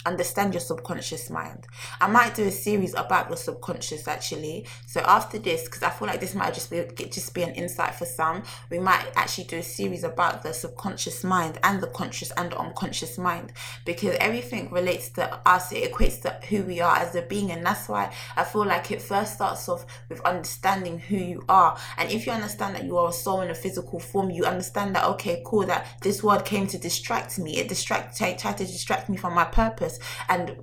understand 0.06 0.52
your 0.52 0.60
subconscious 0.60 1.30
mind. 1.30 1.66
I 2.00 2.06
might 2.06 2.34
do 2.34 2.44
a 2.44 2.50
series 2.50 2.94
about 2.94 3.28
your 3.28 3.36
subconscious 3.36 4.06
actually. 4.06 4.66
So 4.86 5.00
after 5.00 5.38
this, 5.38 5.64
because 5.64 5.82
I 5.82 5.90
feel 5.90 6.08
like 6.08 6.20
this 6.20 6.34
might 6.34 6.54
just 6.54 6.70
be 6.70 6.84
just 7.06 7.34
be 7.34 7.42
an 7.42 7.54
insight 7.54 7.94
for 7.94 8.04
some, 8.04 8.42
we 8.70 8.78
might 8.78 9.06
actually 9.16 9.44
do 9.44 9.58
a 9.58 9.62
series 9.62 10.04
about 10.04 10.42
the 10.42 10.52
subconscious 10.52 11.24
mind 11.24 11.58
and 11.62 11.80
the 11.80 11.86
conscious 11.88 12.30
and 12.32 12.52
the 12.52 12.58
unconscious 12.58 13.16
mind 13.18 13.52
because 13.84 14.16
everything 14.20 14.70
relates 14.70 15.08
to 15.10 15.48
us. 15.48 15.72
It 15.72 15.90
equates 15.90 16.20
to 16.22 16.38
who 16.48 16.62
we 16.62 16.80
are 16.80 16.96
as 16.96 17.14
a 17.14 17.22
being, 17.22 17.50
and 17.50 17.64
that's 17.64 17.88
why 17.88 18.12
I 18.36 18.44
feel 18.44 18.66
like 18.66 18.90
it 18.90 19.00
first 19.00 19.34
starts 19.34 19.68
off 19.68 19.86
with 20.08 20.20
understanding 20.22 20.98
who 20.98 21.16
you 21.16 21.44
are. 21.48 21.78
And 21.96 22.10
if 22.10 22.26
you 22.26 22.32
understand 22.32 22.74
that 22.76 22.84
you 22.84 22.98
are 22.98 23.08
a 23.08 23.12
soul 23.12 23.40
in 23.40 23.50
a 23.50 23.54
physical 23.54 23.98
form, 23.98 24.30
you 24.30 24.44
understand 24.44 24.94
that 24.96 25.04
okay, 25.04 25.42
cool, 25.44 25.64
that 25.66 25.86
this 26.02 26.22
word 26.22 26.44
came 26.44 26.66
to 26.68 26.78
distract 26.78 27.38
me. 27.38 27.56
It 27.56 27.68
distract 27.68 28.16
tried 28.16 28.38
to 28.38 28.66
distract 28.66 29.08
me 29.08 29.16
from 29.16 29.34
my 29.34 29.44
purpose 29.44 29.93
and 30.28 30.56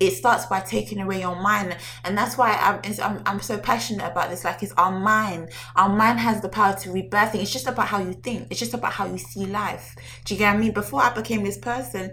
it 0.00 0.12
starts 0.12 0.46
by 0.46 0.60
taking 0.60 1.00
away 1.00 1.20
your 1.20 1.34
mind 1.34 1.76
and 2.04 2.16
that's 2.16 2.38
why 2.38 2.52
I'm, 2.52 2.80
I'm, 3.02 3.22
I'm 3.26 3.40
so 3.40 3.58
passionate 3.58 4.06
about 4.06 4.30
this 4.30 4.44
like 4.44 4.62
it's 4.62 4.72
our 4.74 4.96
mind 4.96 5.50
our 5.74 5.88
mind 5.88 6.20
has 6.20 6.40
the 6.40 6.48
power 6.48 6.76
to 6.76 6.92
rebirth 6.92 7.34
it's 7.34 7.52
just 7.52 7.66
about 7.66 7.88
how 7.88 7.98
you 7.98 8.12
think 8.12 8.46
it's 8.50 8.60
just 8.60 8.74
about 8.74 8.92
how 8.92 9.06
you 9.06 9.18
see 9.18 9.46
life 9.46 9.96
do 10.24 10.34
you 10.34 10.38
get 10.38 10.52
what 10.52 10.56
I 10.56 10.60
mean 10.60 10.72
before 10.72 11.02
I 11.02 11.12
became 11.12 11.42
this 11.42 11.58
person 11.58 12.12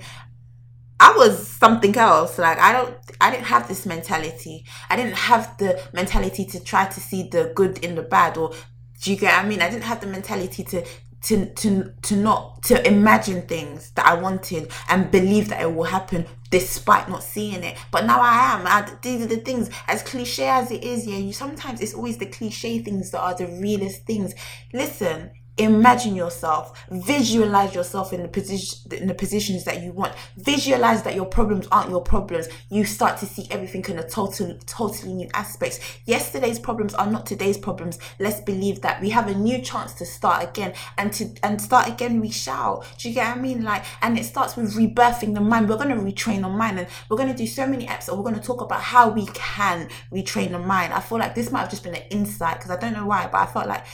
I 1.00 1.14
was 1.18 1.48
something 1.48 1.96
else. 1.98 2.38
Like 2.38 2.58
I 2.58 2.72
don't 2.72 2.96
I 3.20 3.30
didn't 3.30 3.48
have 3.48 3.68
this 3.68 3.86
mentality. 3.86 4.66
I 4.90 4.96
didn't 4.96 5.16
have 5.16 5.58
the 5.58 5.82
mentality 5.94 6.46
to 6.46 6.64
try 6.64 6.86
to 6.86 7.00
see 7.00 7.28
the 7.30 7.52
good 7.54 7.84
in 7.84 7.96
the 7.96 8.02
bad 8.02 8.38
or 8.38 8.54
do 9.02 9.12
you 9.12 9.18
get 9.18 9.38
I 9.38 9.48
mean? 9.48 9.62
I 9.62 9.70
didn't 9.70 9.84
have 9.84 10.00
the 10.00 10.08
mentality 10.08 10.64
to 10.64 10.86
to 11.26 11.48
to 11.48 11.92
to 12.04 12.16
not 12.16 12.62
to 12.64 12.88
imagine 12.88 13.42
things 13.48 13.92
that 13.92 14.06
I 14.06 14.14
wanted 14.14 14.72
and 14.90 15.10
believe 15.10 15.50
that 15.50 15.62
it 15.62 15.74
will 15.74 15.84
happen 15.84 16.26
despite 16.52 17.10
not 17.10 17.24
seeing 17.24 17.64
it. 17.64 17.78
But 17.92 18.06
now 18.06 18.22
I 18.22 18.54
am. 18.54 18.68
I, 18.68 18.96
these 19.02 19.24
are 19.24 19.28
the 19.28 19.38
things. 19.38 19.70
As 19.88 20.04
cliche 20.04 20.48
as 20.48 20.72
it 20.72 20.84
is, 20.84 21.08
yeah. 21.08 21.18
You 21.18 21.34
sometimes 21.34 21.82
it's 21.82 21.96
always 21.96 22.18
the 22.18 22.28
cliche 22.28 22.80
things 22.80 23.12
that 23.12 23.20
are 23.20 23.36
the 23.36 23.48
realest 23.48 24.06
things. 24.06 24.36
Listen, 24.72 25.32
imagine 25.58 26.16
yourself 26.16 26.86
visualize 26.90 27.74
yourself 27.74 28.14
in 28.14 28.22
the 28.22 28.28
position 28.28 28.92
in 28.92 29.08
the 29.08 29.14
positions 29.14 29.64
that 29.64 29.82
you 29.82 29.92
want. 29.92 30.14
Visualize 30.38 31.04
that 31.04 31.16
your 31.16 31.26
problems 31.26 31.68
aren't 31.72 31.90
your 31.90 32.02
problems. 32.02 32.48
You 32.70 32.86
start 32.86 33.18
to 33.20 33.26
see 33.26 33.48
everything 33.52 33.84
in 33.86 34.00
a 34.00 34.08
total 34.08 34.58
totally 34.66 35.14
new 35.14 35.30
aspects. 35.34 35.80
Yesterday's 36.06 36.60
problems 36.60 36.94
are 36.94 37.10
not 37.10 37.26
today's 37.26 37.58
problems. 37.58 38.00
Let's 38.20 38.42
believe 38.42 38.82
that. 38.82 39.02
We 39.02 39.10
have 39.12 39.28
a 39.28 39.36
new 39.36 39.62
chance 39.62 39.94
to 39.96 40.06
start 40.06 40.44
again. 40.44 40.74
And 40.98 41.12
to 41.14 41.30
and 41.44 41.62
start 41.62 41.88
again 41.88 42.22
we 42.22 42.30
shall. 42.30 42.84
Do 42.98 43.10
you 43.10 43.16
get 43.16 43.28
what 43.28 43.38
i 43.38 43.42
mean? 43.42 43.64
Like 43.64 43.86
and 44.02 44.18
it 44.18 44.26
starts 44.26 44.56
with 44.56 44.76
rebirthing 44.76 45.34
the 45.34 45.42
mind. 45.42 45.70
We're 45.70 45.78
going 45.78 45.90
to 45.90 45.96
retrain 45.96 46.42
the 46.42 46.50
mind. 46.50 46.80
And 46.80 46.88
we're 47.10 47.18
going 47.18 47.30
to 47.30 47.38
do 47.38 47.48
so 47.48 47.68
many 47.68 47.88
episodes 47.88 48.18
we're 48.18 48.24
going 48.24 48.36
to 48.36 48.42
talk 48.42 48.62
about 48.62 48.82
how 48.82 49.10
we 49.10 49.26
can 49.28 49.90
retrain 50.12 50.52
the 50.52 50.60
mind. 50.60 50.94
I 50.94 51.00
feel 51.00 51.18
like 51.18 51.36
this 51.36 51.52
might 51.52 51.62
have 51.62 51.70
just 51.70 51.84
been 51.84 51.96
an 51.96 52.04
insight 52.10 52.58
because 52.58 52.72
i 52.72 52.80
don't 52.80 52.94
know 52.94 53.06
why 53.06 53.28
but 53.32 53.40
i 53.40 53.46
felt 53.46 53.68
like 53.68 53.86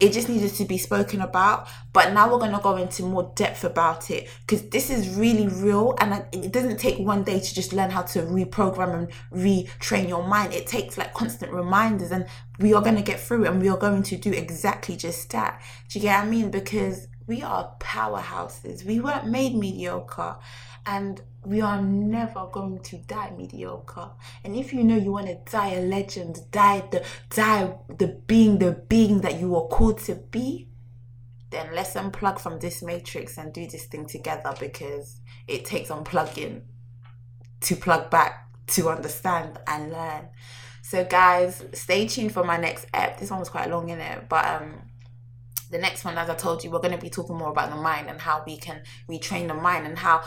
it 0.00 0.12
just 0.12 0.28
needed 0.28 0.52
to 0.52 0.64
be 0.64 0.76
spoken 0.76 1.20
about 1.20 1.68
but 1.94 2.12
now 2.12 2.30
we're 2.30 2.38
going 2.40 2.50
to 2.50 2.58
go 2.58 2.76
into 2.76 3.04
more 3.04 3.32
depth 3.36 3.62
about 3.62 4.10
it 4.10 4.28
because 4.40 4.68
this 4.70 4.90
is 4.90 5.08
really 5.16 5.46
real 5.46 5.94
and 6.00 6.24
it 6.32 6.52
doesn't 6.52 6.78
take 6.78 6.98
one 6.98 7.22
day 7.22 7.38
to 7.38 7.54
just 7.54 7.72
learn 7.72 7.90
how 7.90 8.02
to 8.02 8.20
reprogram 8.22 8.94
and 8.94 9.08
retrain 9.32 10.08
your 10.08 10.26
mind. 10.26 10.52
It 10.52 10.66
takes 10.66 10.98
like 10.98 11.14
constant 11.14 11.52
reminders 11.52 12.10
and 12.10 12.26
we 12.58 12.74
are 12.74 12.82
going 12.82 12.96
to 12.96 13.02
get 13.02 13.20
through 13.20 13.44
it 13.44 13.50
and 13.50 13.62
we 13.62 13.68
are 13.68 13.76
going 13.76 14.02
to 14.02 14.16
do 14.16 14.32
exactly 14.32 14.96
just 14.96 15.30
that. 15.30 15.62
Do 15.88 15.98
you 15.98 16.02
get 16.02 16.18
what 16.18 16.26
i 16.26 16.30
mean? 16.30 16.50
Because 16.50 17.06
we 17.26 17.42
are 17.42 17.72
powerhouses. 17.78 18.84
We 18.84 19.00
weren't 19.00 19.28
made 19.28 19.54
mediocre 19.54 20.36
and 20.86 21.20
we 21.44 21.60
are 21.60 21.80
never 21.80 22.46
going 22.52 22.78
to 22.80 22.98
die 22.98 23.32
mediocre. 23.36 24.10
And 24.44 24.56
if 24.56 24.72
you 24.72 24.84
know 24.84 24.96
you 24.96 25.12
want 25.12 25.26
to 25.26 25.38
die 25.50 25.74
a 25.74 25.80
legend, 25.80 26.38
die 26.50 26.82
the 26.90 27.04
die 27.30 27.74
the 27.98 28.08
being 28.26 28.58
the 28.58 28.72
being 28.72 29.20
that 29.22 29.38
you 29.40 29.50
were 29.50 29.68
called 29.68 29.98
to 30.00 30.14
be, 30.14 30.68
then 31.50 31.74
let's 31.74 31.94
unplug 31.94 32.38
from 32.38 32.58
this 32.58 32.82
matrix 32.82 33.38
and 33.38 33.52
do 33.52 33.66
this 33.66 33.86
thing 33.86 34.06
together 34.06 34.54
because 34.58 35.20
it 35.46 35.64
takes 35.64 35.90
unplugging 35.90 36.62
to 37.60 37.76
plug 37.76 38.10
back 38.10 38.48
to 38.66 38.88
understand 38.88 39.58
and 39.66 39.92
learn. 39.92 40.28
So 40.82 41.04
guys, 41.04 41.64
stay 41.72 42.06
tuned 42.06 42.32
for 42.32 42.44
my 42.44 42.56
next 42.56 42.86
ep. 42.92 43.18
This 43.18 43.30
one 43.30 43.40
was 43.40 43.48
quite 43.48 43.70
long 43.70 43.88
in 43.88 44.00
it, 44.00 44.28
but 44.28 44.44
um 44.46 44.90
the 45.70 45.78
next 45.80 46.04
one, 46.04 46.16
as 46.16 46.30
I 46.30 46.34
told 46.36 46.62
you, 46.62 46.70
we're 46.70 46.78
going 46.78 46.96
to 46.96 46.98
be 46.98 47.10
talking 47.10 47.36
more 47.36 47.50
about 47.50 47.70
the 47.70 47.76
mind 47.76 48.08
and 48.08 48.20
how 48.20 48.44
we 48.46 48.56
can 48.56 48.82
retrain 49.10 49.48
the 49.48 49.54
mind 49.54 49.86
and 49.86 49.98
how 49.98 50.22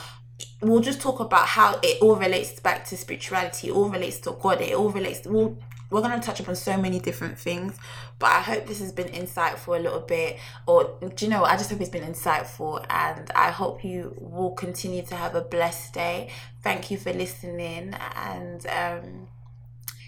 we'll 0.61 0.81
just 0.81 1.01
talk 1.01 1.19
about 1.19 1.47
how 1.47 1.79
it 1.83 2.01
all 2.01 2.15
relates 2.15 2.59
back 2.59 2.85
to 2.85 2.97
spirituality, 2.97 3.67
it 3.69 3.73
all 3.73 3.89
relates 3.89 4.19
to 4.21 4.31
God, 4.31 4.61
it 4.61 4.73
all 4.73 4.89
relates 4.89 5.21
to, 5.21 5.29
we'll, 5.29 5.57
we're 5.89 6.01
going 6.01 6.19
to 6.19 6.25
touch 6.25 6.39
upon 6.39 6.55
so 6.55 6.75
many 6.75 6.99
different 6.99 7.39
things 7.39 7.77
but 8.19 8.27
i 8.27 8.41
hope 8.41 8.65
this 8.67 8.79
has 8.79 8.91
been 8.91 9.07
insightful 9.07 9.79
a 9.79 9.81
little 9.81 10.01
bit 10.01 10.37
or 10.67 10.97
do 11.15 11.23
you 11.23 11.31
know 11.31 11.45
i 11.45 11.55
just 11.55 11.71
hope 11.71 11.79
it's 11.79 11.89
been 11.89 12.03
insightful 12.03 12.85
and 12.89 13.31
i 13.35 13.49
hope 13.49 13.85
you 13.85 14.13
will 14.19 14.51
continue 14.51 15.01
to 15.01 15.15
have 15.15 15.35
a 15.35 15.41
blessed 15.41 15.93
day. 15.93 16.29
Thank 16.63 16.91
you 16.91 16.97
for 16.97 17.13
listening 17.13 17.95
and 18.15 18.65
um, 18.67 19.27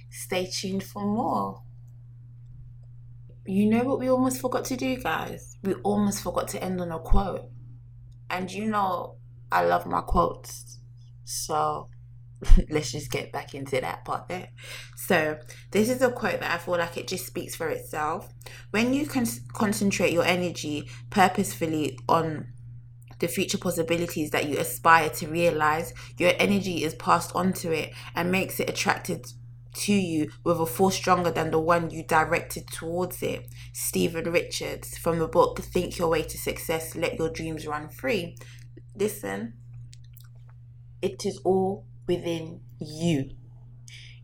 stay 0.09 0.45
tuned 0.47 0.83
for 0.83 1.03
more. 1.03 1.61
You 3.45 3.65
know 3.67 3.83
what 3.83 3.99
we 3.99 4.09
almost 4.09 4.41
forgot 4.41 4.65
to 4.65 4.75
do 4.75 4.97
guys? 4.97 5.57
We 5.63 5.73
almost 5.75 6.21
forgot 6.21 6.49
to 6.49 6.63
end 6.63 6.81
on 6.81 6.91
a 6.91 6.99
quote. 6.99 7.49
And 8.29 8.51
you 8.51 8.65
know 8.65 9.15
i 9.51 9.63
love 9.63 9.85
my 9.85 10.01
quotes 10.01 10.79
so 11.23 11.89
let's 12.69 12.91
just 12.91 13.11
get 13.11 13.31
back 13.31 13.53
into 13.53 13.79
that 13.81 14.05
part 14.05 14.27
there. 14.27 14.49
So, 14.95 15.39
this 15.71 15.89
is 15.89 16.01
a 16.01 16.11
quote 16.11 16.39
that 16.39 16.51
I 16.51 16.57
feel 16.57 16.77
like 16.77 16.97
it 16.97 17.07
just 17.07 17.25
speaks 17.25 17.55
for 17.55 17.67
itself. 17.69 18.31
When 18.71 18.93
you 18.93 19.07
can 19.07 19.25
concentrate 19.53 20.13
your 20.13 20.25
energy 20.25 20.89
purposefully 21.09 21.99
on 22.07 22.47
the 23.19 23.27
future 23.27 23.57
possibilities 23.57 24.31
that 24.31 24.47
you 24.47 24.57
aspire 24.57 25.09
to 25.09 25.27
realize, 25.27 25.93
your 26.17 26.31
energy 26.39 26.83
is 26.83 26.95
passed 26.95 27.35
onto 27.35 27.71
it 27.71 27.93
and 28.15 28.31
makes 28.31 28.59
it 28.59 28.69
attracted 28.69 29.25
to 29.71 29.93
you 29.93 30.31
with 30.43 30.59
a 30.59 30.65
force 30.65 30.95
stronger 30.95 31.29
than 31.29 31.51
the 31.51 31.59
one 31.59 31.89
you 31.89 32.03
directed 32.03 32.67
towards 32.67 33.21
it. 33.21 33.47
Stephen 33.73 34.31
Richards 34.31 34.97
from 34.97 35.19
the 35.19 35.27
book 35.27 35.59
Think 35.59 35.97
Your 35.97 36.09
Way 36.09 36.23
to 36.23 36.37
Success, 36.37 36.95
Let 36.95 37.19
Your 37.19 37.29
Dreams 37.29 37.67
Run 37.67 37.89
Free. 37.89 38.37
Listen, 38.99 39.53
it 41.01 41.25
is 41.25 41.39
all 41.45 41.85
within 42.05 42.59
you. 42.81 43.29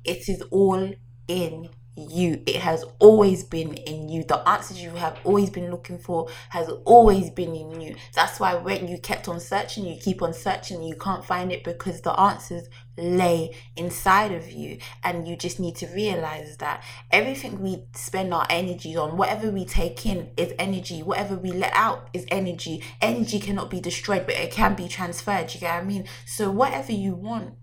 It 0.03 0.27
is 0.27 0.41
all 0.51 0.93
in 1.29 1.69
you. 1.95 2.41
It 2.45 2.57
has 2.57 2.83
always 2.99 3.43
been 3.43 3.73
in 3.73 4.09
you. 4.09 4.23
The 4.23 4.47
answers 4.47 4.81
you 4.81 4.91
have 4.91 5.17
always 5.23 5.49
been 5.49 5.71
looking 5.71 5.97
for 5.97 6.29
has 6.49 6.69
always 6.85 7.29
been 7.29 7.55
in 7.55 7.81
you. 7.81 7.95
That's 8.13 8.39
why 8.39 8.55
when 8.55 8.87
you 8.87 8.97
kept 8.97 9.27
on 9.27 9.39
searching, 9.39 9.85
you 9.85 9.97
keep 9.99 10.21
on 10.21 10.33
searching, 10.33 10.83
you 10.83 10.95
can't 10.95 11.23
find 11.23 11.51
it 11.51 11.63
because 11.63 12.01
the 12.01 12.17
answers 12.19 12.67
lay 12.97 13.55
inside 13.75 14.31
of 14.31 14.51
you. 14.51 14.77
And 15.03 15.27
you 15.27 15.35
just 15.35 15.59
need 15.59 15.75
to 15.77 15.87
realize 15.87 16.57
that 16.57 16.83
everything 17.11 17.61
we 17.61 17.83
spend 17.93 18.33
our 18.33 18.47
energies 18.49 18.97
on, 18.97 19.17
whatever 19.17 19.49
we 19.49 19.65
take 19.65 20.05
in 20.05 20.31
is 20.37 20.53
energy. 20.59 21.01
Whatever 21.03 21.35
we 21.35 21.51
let 21.51 21.73
out 21.73 22.09
is 22.13 22.25
energy. 22.29 22.83
Energy 23.01 23.39
cannot 23.39 23.69
be 23.69 23.79
destroyed, 23.79 24.25
but 24.25 24.35
it 24.35 24.51
can 24.51 24.75
be 24.75 24.87
transferred. 24.87 25.53
You 25.53 25.59
get 25.59 25.75
what 25.75 25.83
I 25.83 25.85
mean? 25.85 26.05
So 26.25 26.51
whatever 26.51 26.91
you 26.91 27.15
want 27.15 27.55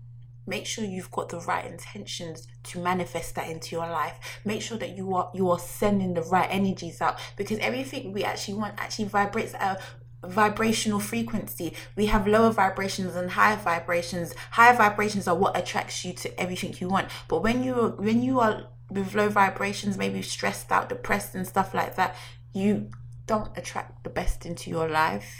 make 0.45 0.65
sure 0.65 0.83
you've 0.83 1.11
got 1.11 1.29
the 1.29 1.39
right 1.39 1.65
intentions 1.65 2.47
to 2.63 2.79
manifest 2.79 3.35
that 3.35 3.49
into 3.49 3.75
your 3.75 3.89
life. 3.89 4.19
Make 4.45 4.61
sure 4.61 4.77
that 4.77 4.95
you 4.95 5.15
are 5.15 5.31
you 5.33 5.49
are 5.49 5.59
sending 5.59 6.13
the 6.13 6.21
right 6.23 6.47
energies 6.49 7.01
out 7.01 7.19
because 7.35 7.59
everything 7.59 8.13
we 8.13 8.23
actually 8.23 8.55
want 8.55 8.75
actually 8.77 9.05
vibrates 9.05 9.53
at 9.53 9.81
a 10.23 10.27
vibrational 10.27 10.99
frequency. 10.99 11.73
We 11.95 12.05
have 12.07 12.27
lower 12.27 12.51
vibrations 12.51 13.15
and 13.15 13.31
higher 13.31 13.57
vibrations. 13.57 14.33
Higher 14.51 14.75
vibrations 14.75 15.27
are 15.27 15.35
what 15.35 15.57
attracts 15.57 16.05
you 16.05 16.13
to 16.13 16.39
everything 16.39 16.75
you 16.79 16.87
want. 16.87 17.09
But 17.27 17.43
when 17.43 17.63
you 17.63 17.73
when 17.97 18.21
you 18.21 18.39
are 18.39 18.67
with 18.89 19.15
low 19.15 19.29
vibrations 19.29 19.97
maybe 19.97 20.21
stressed 20.21 20.71
out 20.71 20.89
depressed 20.89 21.35
and 21.35 21.47
stuff 21.47 21.73
like 21.73 21.95
that 21.95 22.15
you 22.53 22.91
don't 23.25 23.57
attract 23.57 24.03
the 24.03 24.09
best 24.09 24.45
into 24.45 24.69
your 24.69 24.87
life 24.87 25.35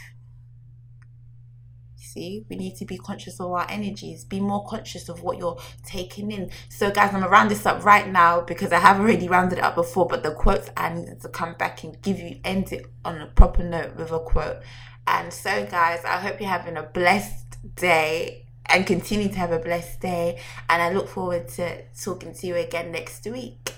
see 2.14 2.44
we 2.48 2.56
need 2.56 2.76
to 2.76 2.84
be 2.84 2.96
conscious 2.96 3.40
of 3.40 3.50
our 3.50 3.66
energies 3.68 4.24
be 4.24 4.40
more 4.40 4.64
conscious 4.66 5.08
of 5.08 5.22
what 5.22 5.36
you're 5.36 5.58
taking 5.84 6.30
in. 6.30 6.50
So 6.68 6.90
guys 6.90 7.08
i'm 7.08 7.20
gonna 7.20 7.28
round 7.28 7.50
this 7.50 7.66
up 7.66 7.84
right 7.84 8.08
now 8.10 8.40
because 8.40 8.72
i 8.72 8.78
have 8.78 9.00
already 9.00 9.28
rounded 9.28 9.58
it 9.58 9.64
up 9.64 9.74
before 9.74 10.06
but 10.06 10.22
the 10.22 10.32
quotes 10.32 10.70
i 10.76 10.92
needed 10.92 11.20
to 11.22 11.28
come 11.28 11.54
back 11.54 11.84
and 11.84 12.00
give 12.02 12.18
you 12.18 12.40
end 12.44 12.72
it 12.72 12.86
on 13.04 13.20
a 13.20 13.26
proper 13.26 13.62
note 13.62 13.96
with 13.96 14.10
a 14.12 14.20
quote. 14.20 14.58
And 15.06 15.32
so 15.32 15.66
guys 15.66 16.04
i 16.04 16.18
hope 16.18 16.40
you're 16.40 16.48
having 16.48 16.76
a 16.76 16.82
blessed 16.82 17.58
day 17.76 18.46
and 18.66 18.86
continue 18.86 19.28
to 19.28 19.38
have 19.38 19.52
a 19.52 19.58
blessed 19.58 20.00
day. 20.00 20.40
And 20.70 20.80
i 20.80 20.90
look 20.90 21.08
forward 21.08 21.48
to 21.56 21.82
talking 21.92 22.32
to 22.34 22.46
you 22.46 22.56
again 22.56 22.92
next 22.92 23.26
week. 23.26 23.74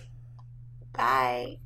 Bye 0.93 1.66